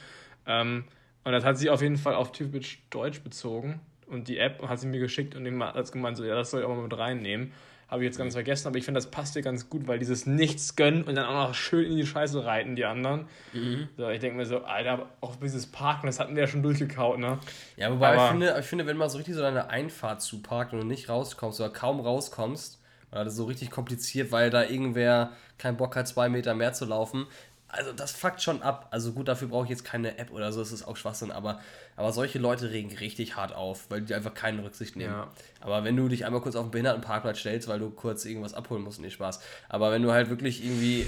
[0.45, 0.85] Ähm,
[1.23, 3.81] und das hat sie auf jeden Fall auf typisch Deutsch bezogen.
[4.07, 6.65] Und die App hat sie mir geschickt und hat gemeint, so, ja, das soll ich
[6.65, 7.51] auch mal mit reinnehmen.
[7.89, 10.27] Habe ich jetzt ganz vergessen, aber ich finde, das passt dir ganz gut, weil dieses
[10.27, 13.25] Nichts gönnen und dann auch noch schön in die Scheiße reiten, die anderen.
[13.51, 13.89] Mhm.
[13.97, 17.17] So, ich denke mir so, Alter, auch dieses Parken, das hatten wir ja schon durchgekaut,
[17.17, 17.39] ne?
[17.77, 20.73] Ja, wobei aber ich finde, ich finde, wenn man so richtig so deine Einfahrt zuparkt
[20.73, 22.79] und du nicht rauskommst oder kaum rauskommst,
[23.11, 26.85] das ist so richtig kompliziert, weil da irgendwer keinen Bock hat, zwei Meter mehr zu
[26.85, 27.25] laufen,
[27.69, 28.87] also das fuckt schon ab.
[28.91, 31.61] Also gut, dafür brauche ich jetzt keine App oder so, das ist auch Schwachsinn, aber,
[31.95, 35.13] aber solche Leute regen richtig hart auf, weil die einfach keine Rücksicht nehmen.
[35.13, 35.31] Ja.
[35.61, 38.83] Aber wenn du dich einmal kurz auf den Behindertenparkplatz stellst, weil du kurz irgendwas abholen
[38.83, 39.39] musst, nicht Spaß.
[39.69, 41.07] Aber wenn du halt wirklich irgendwie,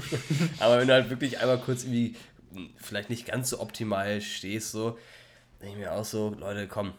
[0.58, 2.16] aber wenn du halt wirklich einmal kurz irgendwie
[2.76, 4.98] vielleicht nicht ganz so optimal stehst, so,
[5.60, 6.94] denke ich mir auch so, Leute, komm.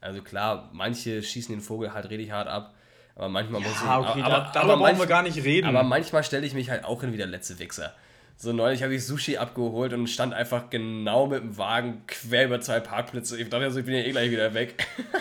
[0.00, 2.74] Also klar, manche schießen den Vogel halt richtig hart ab,
[3.14, 3.82] Aber manchmal Ja, muss ich.
[3.82, 5.66] okay, aber, da- aber, darüber aber brauchen wir gar nicht reden.
[5.66, 7.94] Aber manchmal stelle ich mich halt auch hin wie der letzte Wichser.
[8.36, 12.60] So neulich habe ich Sushi abgeholt und stand einfach genau mit dem Wagen quer über
[12.60, 13.38] zwei Parkplätze.
[13.40, 14.86] Ich dachte, also, ich bin ja eh gleich wieder weg.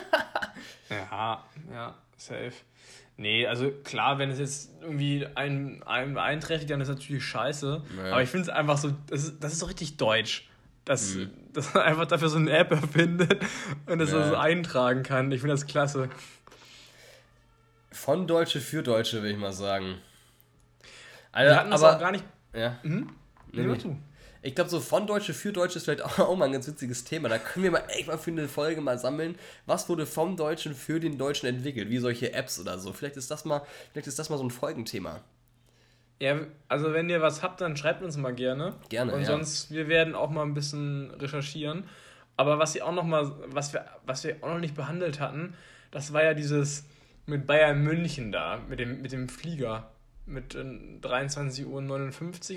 [0.89, 2.51] Ja, ja, safe.
[3.17, 7.81] Nee, also klar, wenn es jetzt irgendwie einen, einen beeinträchtigt, dann ist das natürlich scheiße.
[7.97, 8.11] Ja.
[8.11, 10.47] Aber ich finde es einfach so, das ist, das ist so richtig deutsch.
[10.83, 11.29] Dass, Mhm.
[11.53, 13.37] dass man einfach dafür so eine App erfindet
[13.85, 14.27] und das Ja.
[14.27, 15.31] so eintragen kann.
[15.31, 16.09] Ich finde das klasse.
[17.91, 19.95] Von Deutsche für Deutsche, würde ich mal sagen.
[20.83, 20.89] Wir
[21.33, 22.23] Also, hatten das aber, auch gar nicht.
[22.55, 22.77] ja.
[22.83, 23.09] Mhm.
[23.51, 23.97] Nee, Nee, nee.
[24.43, 27.29] Ich glaube, so von Deutsche für Deutsche ist vielleicht auch, mal ein ganz witziges Thema.
[27.29, 29.35] Da können wir mal echt mal für eine Folge mal sammeln,
[29.65, 32.91] was wurde vom Deutschen für den Deutschen entwickelt, wie solche Apps oder so.
[32.93, 33.61] Vielleicht ist das mal,
[33.91, 35.21] vielleicht ist das mal so ein Folgenthema.
[36.19, 38.75] Ja, also wenn ihr was habt, dann schreibt uns mal gerne.
[38.89, 39.25] Gerne, Und ja.
[39.27, 41.83] sonst, wir werden auch mal ein bisschen recherchieren.
[42.37, 45.55] Aber was ihr auch noch mal, was wir, was wir auch noch nicht behandelt hatten,
[45.91, 46.85] das war ja dieses
[47.25, 49.91] mit Bayern München da, mit dem, mit dem Flieger.
[50.27, 50.59] Mit äh,
[51.01, 51.65] 23.59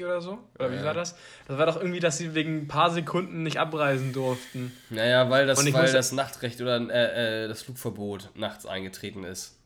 [0.01, 0.39] Uhr oder so?
[0.59, 0.85] Oder wie Ja.
[0.85, 1.17] war das?
[1.49, 4.73] Das war doch irgendwie, dass sie wegen ein paar Sekunden nicht abreisen durften.
[4.91, 9.59] Naja, weil das, weil das Nachtrecht oder äh, äh, das Flugverbot nachts eingetreten ist.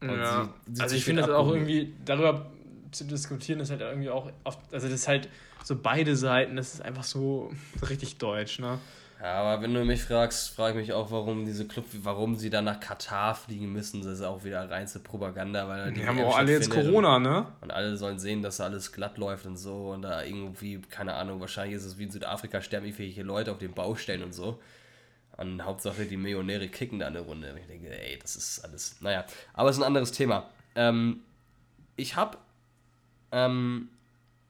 [0.00, 0.44] Und Ja.
[0.66, 2.50] sie- sie also ich finde das auch irgendwie, darüber
[2.90, 5.28] zu diskutieren, ist halt irgendwie auch oft, also das ist halt
[5.64, 7.52] so beide Seiten, das ist einfach so,
[7.88, 8.78] richtig deutsch, ne?
[9.22, 12.50] Ja, aber wenn du mich fragst, frage ich mich auch, warum diese Club, warum sie
[12.50, 14.02] dann nach Katar fliegen müssen.
[14.02, 17.38] Das ist auch wieder reinste Propaganda, weil Die die haben auch alle jetzt Corona, ne?
[17.38, 19.92] Und, und alle sollen sehen, dass da alles glatt läuft und so.
[19.92, 23.58] Und da irgendwie, keine Ahnung, wahrscheinlich ist es wie in Südafrika, sterben irgendwelche Leute auf
[23.58, 24.60] den Baustellen und so.
[25.36, 27.52] Und Hauptsache die Millionäre kicken da eine Runde.
[27.52, 28.96] Und ich denke, ey, das ist alles.
[29.00, 30.50] Naja, aber es ist ein anderes Thema.
[30.74, 31.20] Ähm,
[31.94, 32.38] ich habe
[33.30, 33.88] ähm,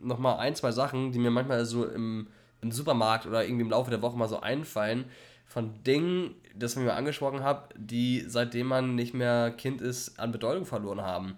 [0.02, 2.28] nochmal ein, zwei Sachen, die mir manchmal so im,
[2.60, 5.06] im Supermarkt oder irgendwie im Laufe der Woche mal so einfallen,
[5.46, 10.32] von Dingen, das ich mir angesprochen habe, die seitdem man nicht mehr Kind ist, an
[10.32, 11.36] Bedeutung verloren haben.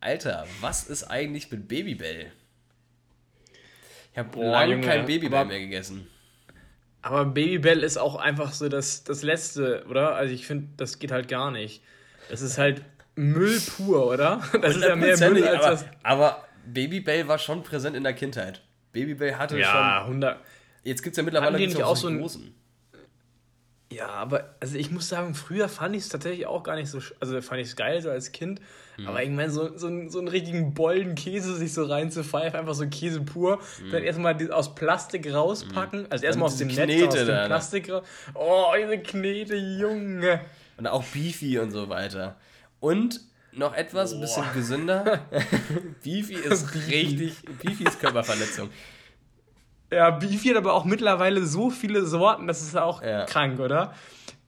[0.00, 2.32] Alter, was ist eigentlich mit Babybell?
[4.12, 6.06] Ich habe lange Junge, kein Babybell mehr gegessen.
[7.02, 10.14] Aber Babybell ist auch einfach so das, das Letzte, oder?
[10.14, 11.82] Also ich finde, das geht halt gar nicht.
[12.30, 12.82] Das ist halt
[13.14, 14.42] Müll pur, oder?
[14.62, 15.84] Das ist ja mehr Müll als aber, das.
[16.02, 18.62] aber Babybell war schon präsent in der Kindheit.
[18.92, 20.08] Babybell hatte Ja, schon.
[20.14, 20.38] 100.
[20.82, 22.54] Jetzt gibt es ja mittlerweile gibt's auch auch so einen ein- großen.
[23.92, 27.00] Ja, aber also ich muss sagen, früher fand ich es tatsächlich auch gar nicht so,
[27.18, 28.60] also fand ich es geil so als Kind,
[28.94, 29.08] Hm.
[29.08, 32.74] aber ich meine, so, so, einen- so einen richtigen Bollen Käse sich so reinzupfeifen, einfach
[32.74, 33.58] so Käse pur,
[33.90, 37.42] dann erstmal aus Plastik rauspacken, also erstmal aus dem Netz, Knete aus dem ne?
[37.46, 38.06] Plastik raus.
[38.34, 40.40] Oh, diese Knete, Junge.
[40.76, 42.36] Und auch Beefy und so weiter.
[42.78, 43.20] Und
[43.52, 45.20] noch etwas, ein bisschen gesünder.
[46.04, 47.34] Beefy ist richtig.
[47.62, 48.70] Beefy ist Körperverletzung.
[49.92, 53.24] Ja, Beefy hat aber auch mittlerweile so viele Sorten, das ist auch Ja.
[53.26, 53.92] krank, oder?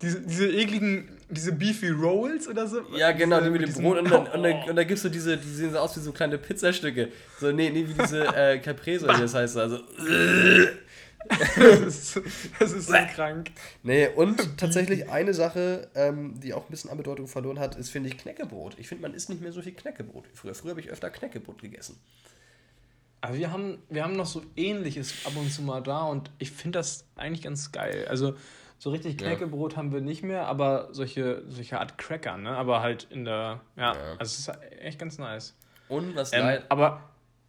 [0.00, 2.80] Diese, diese ekligen, diese Beefy Rolls oder so.
[2.96, 3.98] Ja, genau, diese, die mit dem Brot.
[4.02, 6.12] Und dann, und, dann, und dann gibst du diese, die sehen so aus wie so
[6.12, 7.08] kleine Pizzastücke.
[7.40, 9.56] So, nee, nee, wie diese äh, Caprese, wie das heißt.
[9.58, 9.78] Also,
[11.28, 11.56] das,
[12.16, 12.20] ist,
[12.58, 13.50] das ist so krank.
[13.82, 17.90] nee, und tatsächlich eine Sache, ähm, die auch ein bisschen an Bedeutung verloren hat, ist,
[17.90, 18.78] finde ich, Knäckebrot.
[18.78, 20.54] Ich finde, man isst nicht mehr so viel Knäckebrot wie früher.
[20.54, 21.98] Früher habe ich öfter Knäckebrot gegessen.
[23.20, 26.50] Aber wir haben, wir haben noch so ähnliches ab und zu mal da und ich
[26.50, 28.06] finde das eigentlich ganz geil.
[28.08, 28.34] Also
[28.78, 29.28] so richtig Ja.
[29.28, 32.50] Knäckebrot haben wir nicht mehr, aber solche, solche Art Cracker, ne?
[32.56, 34.16] Aber halt in der, ja, Ja.
[34.18, 34.50] also es ist
[34.80, 35.54] echt ganz nice.
[35.88, 37.00] Und was Ähm, aber,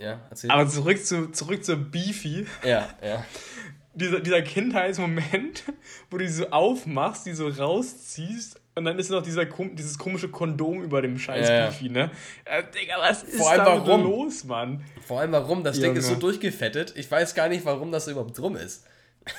[0.03, 0.51] Ja, erzähl.
[0.51, 2.45] aber zurück zu, zurück zur Beefy.
[2.63, 3.25] ja, ja.
[3.95, 5.63] dieser, dieser Kindheitsmoment,
[6.09, 10.29] wo du die so aufmachst, die so rausziehst und dann ist noch dieser, dieses komische
[10.29, 11.65] Kondom über dem scheiß Ja, ja.
[11.67, 12.09] Beefy, ne?
[12.45, 14.03] Äh, Digga, was ist Vor allem da warum?
[14.03, 14.83] los, Mann?
[15.05, 16.93] Vor allem warum, das Ding ist so durchgefettet.
[16.95, 18.85] Ich weiß gar nicht, warum das überhaupt drum ist.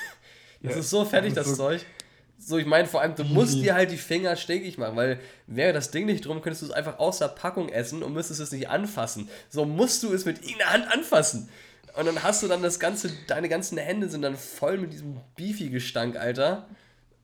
[0.62, 1.84] Das Ja, ist so fertig, das so- Zeug.
[2.46, 5.72] So, ich meine, vor allem, du musst dir halt die Finger stinkig machen, weil wäre
[5.72, 8.52] das Ding nicht drum, könntest du es einfach aus der Packung essen und müsstest es
[8.52, 9.30] nicht anfassen.
[9.48, 11.48] So musst du es mit irgendeiner Hand anfassen.
[11.96, 15.16] Und dann hast du dann das ganze, deine ganzen Hände sind dann voll mit diesem
[15.36, 16.66] Beefy-Gestank, Alter.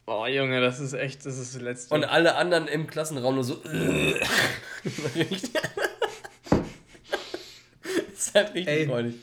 [0.07, 1.95] Oh, Junge, das ist echt, das ist das Letzte.
[1.95, 3.57] Und alle anderen im Klassenraum nur so.
[3.64, 4.95] das
[8.12, 8.87] ist halt richtig Ey.
[8.87, 9.16] freudig.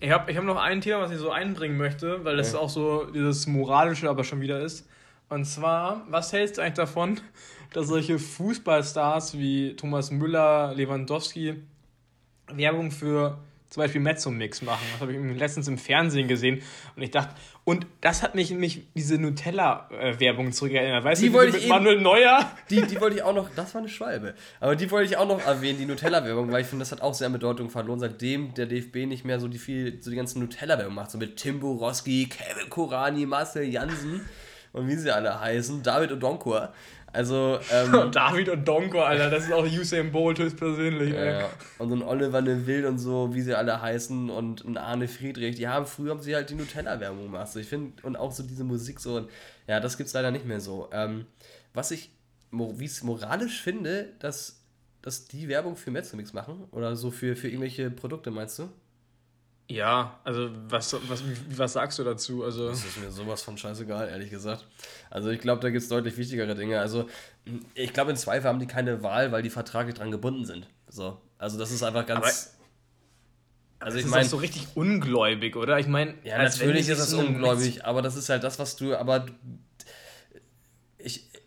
[0.00, 2.58] Ich habe ich hab noch ein Thema, was ich so einbringen möchte, weil das Ja.
[2.58, 4.88] auch so dieses moralische aber schon wieder ist.
[5.28, 7.20] Und zwar, was hältst du eigentlich davon,
[7.72, 11.62] dass solche Fußballstars wie Thomas Müller, Lewandowski
[12.52, 13.38] Werbung für
[13.68, 14.84] zum Beispiel Mezzomix machen?
[14.92, 16.62] Das habe ich letztens im Fernsehen gesehen
[16.94, 21.04] und ich dachte, und das hat mich nämlich diese Nutella-Werbung zurückerinnert.
[21.04, 22.50] Weißt Die du, wollte ich mit eben- Manuel Neuer?
[22.70, 25.26] Die, die wollte ich auch noch, das war eine Schwalbe, aber die wollte ich auch
[25.26, 28.54] noch erwähnen, die Nutella-Werbung, weil ich finde, das hat auch sehr an Bedeutung verloren, seitdem
[28.54, 31.60] der DFB nicht mehr so die viel, so die ganzen Nutella-Werbung macht, so mit Tim
[31.60, 34.20] Borowski, Kevin Korani, Marcel Jansen
[34.72, 36.72] und wie sie alle heißen, David Odonkor.
[37.16, 41.14] Also, ähm, David und Donko, Alter, das ist auch Usain Bolt höchstpersönlich.
[41.14, 41.50] Ja, ja.
[41.78, 45.56] Und so ein Oliver Neville und so, wie sie alle heißen und ein Arne Friedrich,
[45.56, 47.48] die haben früher haben sie halt die Nutella-Werbung gemacht.
[47.48, 49.30] So, ich finde, und auch so diese Musik so, und,
[49.66, 50.90] ja, das gibt's leider nicht mehr so.
[50.92, 51.26] Ähm,
[51.72, 52.10] was ich,
[52.50, 54.62] wie es moralisch finde, dass,
[55.00, 58.68] dass die Werbung für Metzgemix machen oder so für, für irgendwelche Produkte, meinst du?
[59.68, 62.44] Ja, also was, was, was sagst du dazu?
[62.44, 64.64] Also das ist mir sowas von scheißegal, ehrlich gesagt.
[65.10, 66.78] Also ich glaube, da gibt es deutlich wichtigere Dinge.
[66.78, 67.08] Also
[67.74, 70.68] ich glaube, in Zweifel haben die keine Wahl, weil die vertraglich dran gebunden sind.
[70.88, 71.20] So.
[71.38, 72.54] Also das ist einfach ganz.
[73.78, 75.78] Aber also ich meine, so richtig ungläubig, oder?
[75.78, 79.26] Ich meine, ja, natürlich ist das ungläubig, aber das ist halt das, was du, aber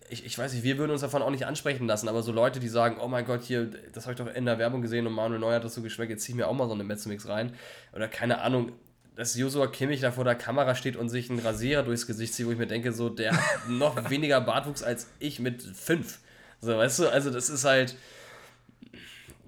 [0.10, 2.60] ich, ich, weiß nicht, wir würden uns davon auch nicht ansprechen lassen, aber so Leute,
[2.60, 5.14] die sagen, oh mein Gott, hier, das habe ich doch in der Werbung gesehen und
[5.14, 7.28] Manuel Neuer hat das so geschmeckt, jetzt ziehe ich mir auch mal so eine Metzmix
[7.28, 7.54] rein.
[7.94, 8.72] Oder keine Ahnung,
[9.16, 12.48] dass Josua Kimmich da vor der Kamera steht und sich einen Rasierer durchs Gesicht zieht,
[12.48, 16.20] wo ich mir denke, so, der hat noch weniger Bartwuchs als ich mit fünf.
[16.62, 17.96] So, weißt du, also das ist halt,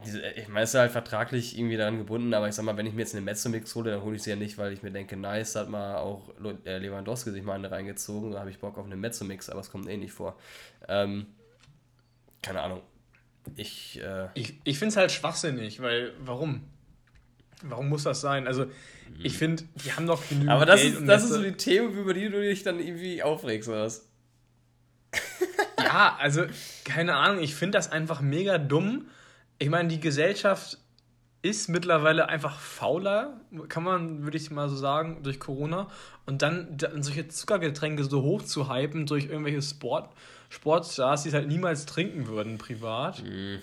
[0.05, 2.93] ich meine, es ist halt vertraglich irgendwie daran gebunden, aber ich sag mal, wenn ich
[2.93, 5.15] mir jetzt eine Mezzomix hole, dann hole ich sie ja nicht, weil ich mir denke,
[5.15, 6.29] nice, da hat mal auch
[6.65, 9.71] äh, Lewandowski sich mal eine reingezogen, da habe ich Bock auf eine Mezzomix, aber es
[9.71, 10.37] kommt eh nicht vor.
[10.87, 11.27] Ähm,
[12.41, 12.81] keine Ahnung.
[13.55, 16.63] Ich, äh, ich, ich finde es halt schwachsinnig, weil, warum?
[17.63, 18.47] Warum muss das sein?
[18.47, 18.65] Also,
[19.21, 20.49] ich finde, die haben doch genügend.
[20.49, 23.21] Aber das, Geld ist, das ist so die Themen, über die du dich dann irgendwie
[23.21, 24.07] aufregst, oder was?
[25.77, 26.45] ja, also,
[26.85, 29.07] keine Ahnung, ich finde das einfach mega dumm
[29.61, 30.79] ich meine, die Gesellschaft
[31.43, 33.39] ist mittlerweile einfach fauler,
[33.69, 35.87] kann man, würde ich mal so sagen, durch Corona.
[36.25, 40.09] Und dann, dann solche Zuckergetränke so hoch zu hypen durch irgendwelche Sport,
[40.49, 43.23] Sportstars, die es halt niemals trinken würden, privat.
[43.23, 43.59] Mhm.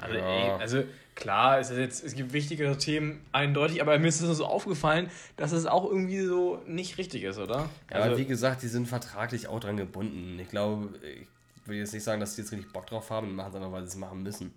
[0.00, 0.24] Also, ja.
[0.24, 0.82] ey, also
[1.14, 5.52] klar, es, jetzt, es gibt wichtigere Themen eindeutig, aber mir ist es so aufgefallen, dass
[5.52, 7.68] es auch irgendwie so nicht richtig ist, oder?
[7.90, 10.38] Ja, also, aber wie gesagt, die sind vertraglich auch dran gebunden.
[10.40, 11.28] Ich glaube, ich
[11.68, 13.72] will jetzt nicht sagen, dass die jetzt richtig Bock drauf haben, die machen es einfach,
[13.72, 14.52] weil sie es machen müssen.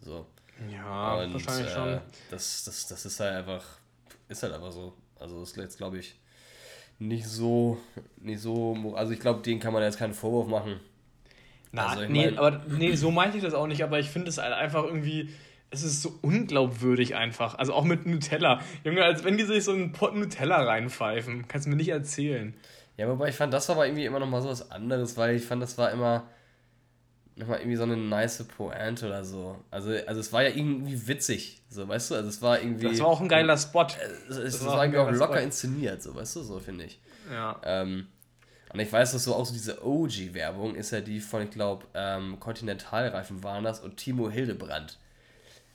[0.00, 0.26] So.
[0.72, 2.00] Ja, und, wahrscheinlich äh, schon.
[2.30, 3.64] Das, das, das ist halt einfach,
[4.28, 4.94] ist halt einfach so.
[5.18, 6.18] Also ist jetzt, glaube ich,
[6.98, 7.78] nicht so,
[8.16, 10.80] nicht so, also ich glaube, denen kann man jetzt keinen Vorwurf machen.
[11.72, 14.28] Na, also, nee, mein, aber nee, so meinte ich das auch nicht, aber ich finde
[14.28, 15.30] es halt einfach irgendwie,
[15.70, 17.56] es ist so unglaubwürdig einfach.
[17.56, 18.60] Also auch mit Nutella.
[18.84, 21.48] Junge, als wenn die sich so einen Pot Nutella reinpfeifen.
[21.48, 22.54] Kannst du mir nicht erzählen.
[22.96, 25.36] Ja, wobei ich fand, das war aber irgendwie immer noch mal so was anderes, weil
[25.36, 26.28] ich fand, das war immer,
[27.36, 29.56] nochmal irgendwie so eine nice Pointe oder so.
[29.70, 32.14] Also, also es war ja irgendwie witzig, so, weißt du?
[32.16, 32.88] Also es war irgendwie.
[32.88, 33.86] Das war auch ein geiler Spot.
[34.28, 35.44] Es, es, das war, war irgendwie auch locker Spot.
[35.44, 37.00] inszeniert, so, weißt du, so finde ich.
[37.30, 37.60] Ja.
[37.62, 38.06] Ähm,
[38.72, 41.86] und ich weiß, dass so auch so diese OG-Werbung ist ja die von, ich glaube,
[41.94, 44.98] ähm, Continentalreifen waren das und Timo Hildebrand.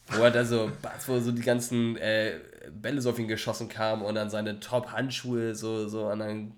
[0.08, 0.72] Wo er da so,
[1.06, 2.40] wo so die ganzen äh,
[2.72, 6.56] Bälle so auf ihn geschossen kamen und dann seine Top-Handschuhe so, so an einen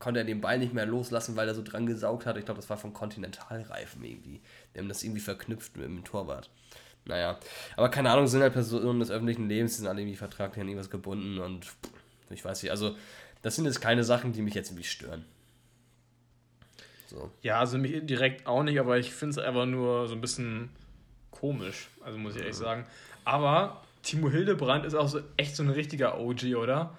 [0.00, 2.36] konnte er den Ball nicht mehr loslassen, weil er so dran gesaugt hat.
[2.36, 4.40] Ich glaube, das war vom Kontinentalreifen irgendwie.
[4.74, 6.50] Die haben das irgendwie verknüpft mit dem Torwart.
[7.04, 7.38] Naja,
[7.76, 10.68] aber keine Ahnung, sind halt Personen des öffentlichen Lebens, die sind alle irgendwie vertraglich an
[10.68, 11.66] irgendwas gebunden und
[12.28, 12.96] ich weiß nicht, also
[13.42, 15.24] das sind jetzt keine Sachen, die mich jetzt irgendwie stören.
[17.06, 17.30] So.
[17.42, 20.70] Ja, also mich direkt auch nicht, aber ich finde es einfach nur so ein bisschen
[21.30, 22.84] komisch, also muss ich ehrlich sagen.
[23.24, 26.96] Aber Timo Hildebrand ist auch so echt so ein richtiger OG, oder?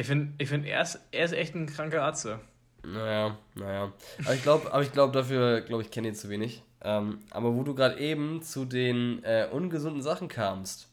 [0.00, 2.40] Ich finde, ich find, er, ist, er ist echt ein kranker Atze.
[2.82, 3.92] Naja, naja.
[4.24, 6.62] Aber ich glaube, aber ich glaube, dafür, glaube ich, kenne ihn zu wenig.
[6.80, 10.88] Ähm, aber wo du gerade eben zu den äh, ungesunden Sachen kamst,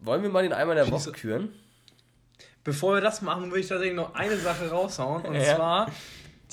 [0.00, 1.48] wollen wir mal den Eimer der Woche küren?
[2.62, 5.24] Bevor wir das machen, würde ich tatsächlich noch eine Sache raushauen.
[5.24, 5.56] Und ja.
[5.56, 5.90] zwar,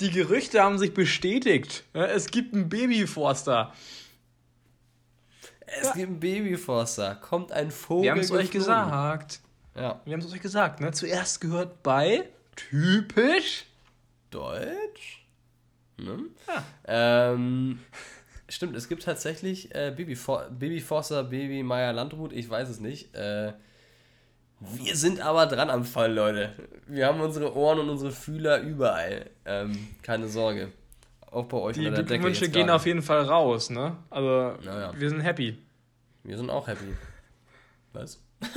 [0.00, 1.84] die Gerüchte haben sich bestätigt.
[1.92, 3.72] Es gibt einen Babyforster.
[5.64, 5.92] Es ja.
[5.92, 7.14] gibt einen Babyforster.
[7.14, 8.02] Kommt ein Vogel.
[8.02, 9.42] Wir haben es euch gesagt.
[9.80, 10.00] Ja.
[10.04, 10.92] Wir haben es euch gesagt, ne?
[10.92, 13.64] Zuerst gehört bei typisch
[14.30, 15.24] Deutsch.
[15.96, 16.18] Ne?
[16.46, 17.32] Ja.
[17.32, 17.80] Ähm,
[18.48, 22.80] stimmt, es gibt tatsächlich äh, Baby, For Baby Forster, Baby Meier Landrut, ich weiß es
[22.80, 23.14] nicht.
[23.14, 23.52] Äh,
[24.60, 26.52] wir sind aber dran am Fall, Leute.
[26.86, 29.30] Wir haben unsere Ohren und unsere Fühler überall.
[29.46, 30.72] Ähm, keine Sorge.
[31.30, 33.96] Auch bei euch Die Glückwünsche gehen auf jeden Fall raus, ne?
[34.10, 34.92] Also, naja.
[34.94, 35.56] wir sind happy.
[36.24, 36.94] Wir sind auch happy.
[37.94, 38.22] Was?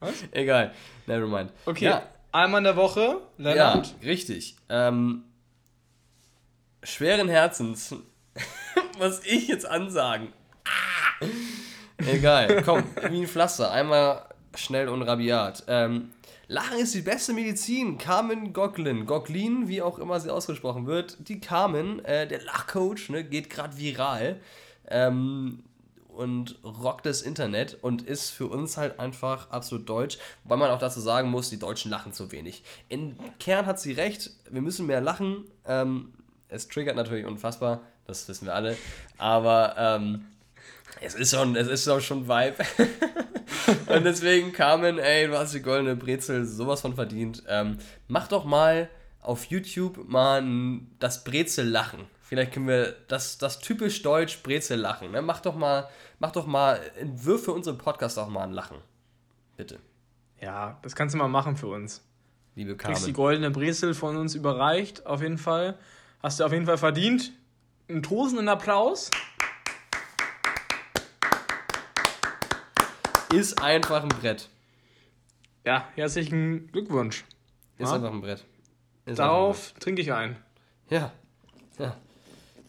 [0.00, 0.14] Was?
[0.32, 0.72] Egal,
[1.06, 1.52] nevermind.
[1.66, 2.02] Okay, ja.
[2.32, 3.94] einmal in der Woche, Lennart.
[4.00, 4.56] Ja, richtig.
[4.68, 5.24] Ähm,
[6.82, 7.94] schweren Herzens
[8.98, 10.32] muss ich jetzt ansagen.
[10.64, 11.26] Ah.
[12.06, 13.72] Egal, komm, wie ein Pflaster.
[13.72, 14.24] Einmal
[14.54, 15.64] schnell und rabiat.
[15.66, 16.12] Ähm,
[16.46, 17.98] Lachen ist die beste Medizin.
[17.98, 21.28] Carmen Goglin, Goglin, wie auch immer sie ausgesprochen wird.
[21.28, 24.40] Die Carmen, äh, der Lachcoach, ne, geht gerade viral.
[24.88, 25.64] Ähm,
[26.18, 30.80] und rockt das Internet und ist für uns halt einfach absolut deutsch, weil man auch
[30.80, 32.64] dazu sagen muss, die Deutschen lachen zu wenig.
[32.88, 35.44] In Kern hat sie recht, wir müssen mehr lachen.
[35.64, 36.12] Ähm,
[36.48, 38.76] es triggert natürlich unfassbar, das wissen wir alle,
[39.16, 40.24] aber ähm,
[41.00, 42.56] es ist schon, es ist auch schon Vibe.
[43.86, 47.44] und deswegen, Carmen, ey, du hast die goldene Brezel sowas von verdient.
[47.46, 48.90] Ähm, mach doch mal
[49.20, 50.42] auf YouTube mal
[50.98, 52.00] das Brezel-Lachen.
[52.28, 55.10] Vielleicht können wir das, das typisch deutsch Brezel-Lachen.
[55.10, 55.22] Ne?
[55.22, 58.76] Mach doch mal, mach doch mal, entwürfe unseren Podcast auch mal ein Lachen.
[59.56, 59.80] Bitte.
[60.38, 62.06] Ja, das kannst du mal machen für uns.
[62.54, 62.92] Liebe Carmen.
[62.92, 65.78] Du kriegst die goldene Brezel von uns überreicht, auf jeden Fall.
[66.22, 67.32] Hast du auf jeden Fall verdient.
[67.88, 69.10] Einen tosenden Applaus.
[73.32, 74.50] Ist einfach ein Brett.
[75.64, 77.24] Ja, herzlichen Glückwunsch.
[77.78, 77.94] Ist ja?
[77.94, 78.44] einfach ein Brett.
[79.06, 80.36] Ist Darauf trinke ich ein.
[80.90, 81.10] Ja.
[81.78, 81.96] Ja.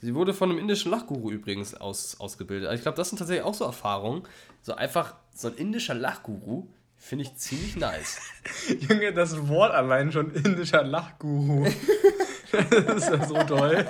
[0.02, 2.70] Sie wurde von einem indischen Lachguru übrigens aus, ausgebildet.
[2.70, 4.24] Also ich glaube, das sind tatsächlich auch so Erfahrungen.
[4.62, 8.22] So einfach so ein indischer Lachguru finde ich ziemlich nice.
[8.90, 11.66] Junge, das Wort allein schon indischer Lachguru.
[12.52, 13.86] das ist ja so toll.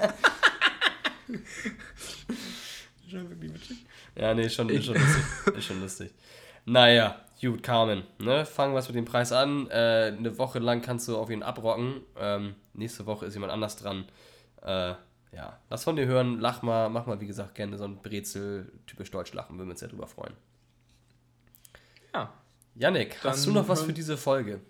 [3.10, 3.86] schon wirklich witzig.
[4.16, 5.24] Ja, nee, schon, ist schon lustig.
[5.58, 6.14] Ist schon lustig.
[6.66, 8.04] Naja, gut, Carmen.
[8.18, 8.46] Ne?
[8.46, 9.70] Fangen wir mit dem Preis an.
[9.70, 12.02] Äh, eine Woche lang kannst du auf ihn abrocken.
[12.18, 14.06] Ähm, nächste Woche ist jemand anders dran.
[14.62, 14.94] Äh,
[15.32, 16.40] ja, lass von dir hören.
[16.40, 19.58] Lach mal, mach mal, wie gesagt, gerne so ein Brezel, typisch deutsch lachen.
[19.58, 20.34] Würden wir uns sehr drüber freuen.
[22.14, 22.34] Ja.
[22.76, 24.62] Yannick, hast du noch was für diese Folge?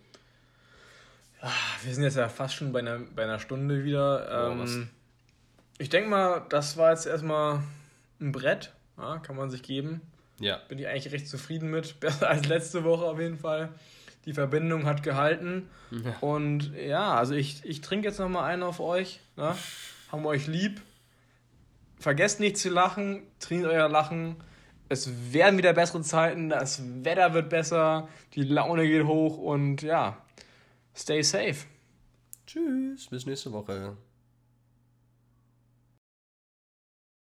[1.41, 1.51] Ah,
[1.83, 4.49] wir sind jetzt ja fast schon bei einer, bei einer Stunde wieder.
[4.49, 4.89] Oh, ähm,
[5.77, 7.61] ich denke mal, das war jetzt erstmal
[8.19, 8.73] ein Brett.
[8.97, 10.01] Ja, kann man sich geben.
[10.39, 10.57] Ja.
[10.67, 11.99] Bin ich eigentlich recht zufrieden mit.
[12.01, 13.69] Besser als letzte Woche auf jeden Fall.
[14.25, 15.69] Die Verbindung hat gehalten.
[15.91, 16.17] Ja.
[16.19, 19.21] Und ja, also ich, ich trinke jetzt nochmal einen auf euch.
[19.37, 19.55] Ne?
[20.11, 20.81] Haben euch lieb.
[21.97, 23.23] Vergesst nicht zu lachen.
[23.39, 24.37] Trinkt euer Lachen.
[24.87, 26.49] Es werden wieder bessere Zeiten.
[26.49, 28.07] Das Wetter wird besser.
[28.33, 29.37] Die Laune geht hoch.
[29.37, 30.17] Und ja,
[30.95, 31.65] stay safe.
[32.47, 33.07] Tschüss.
[33.07, 33.95] Bis nächste Woche.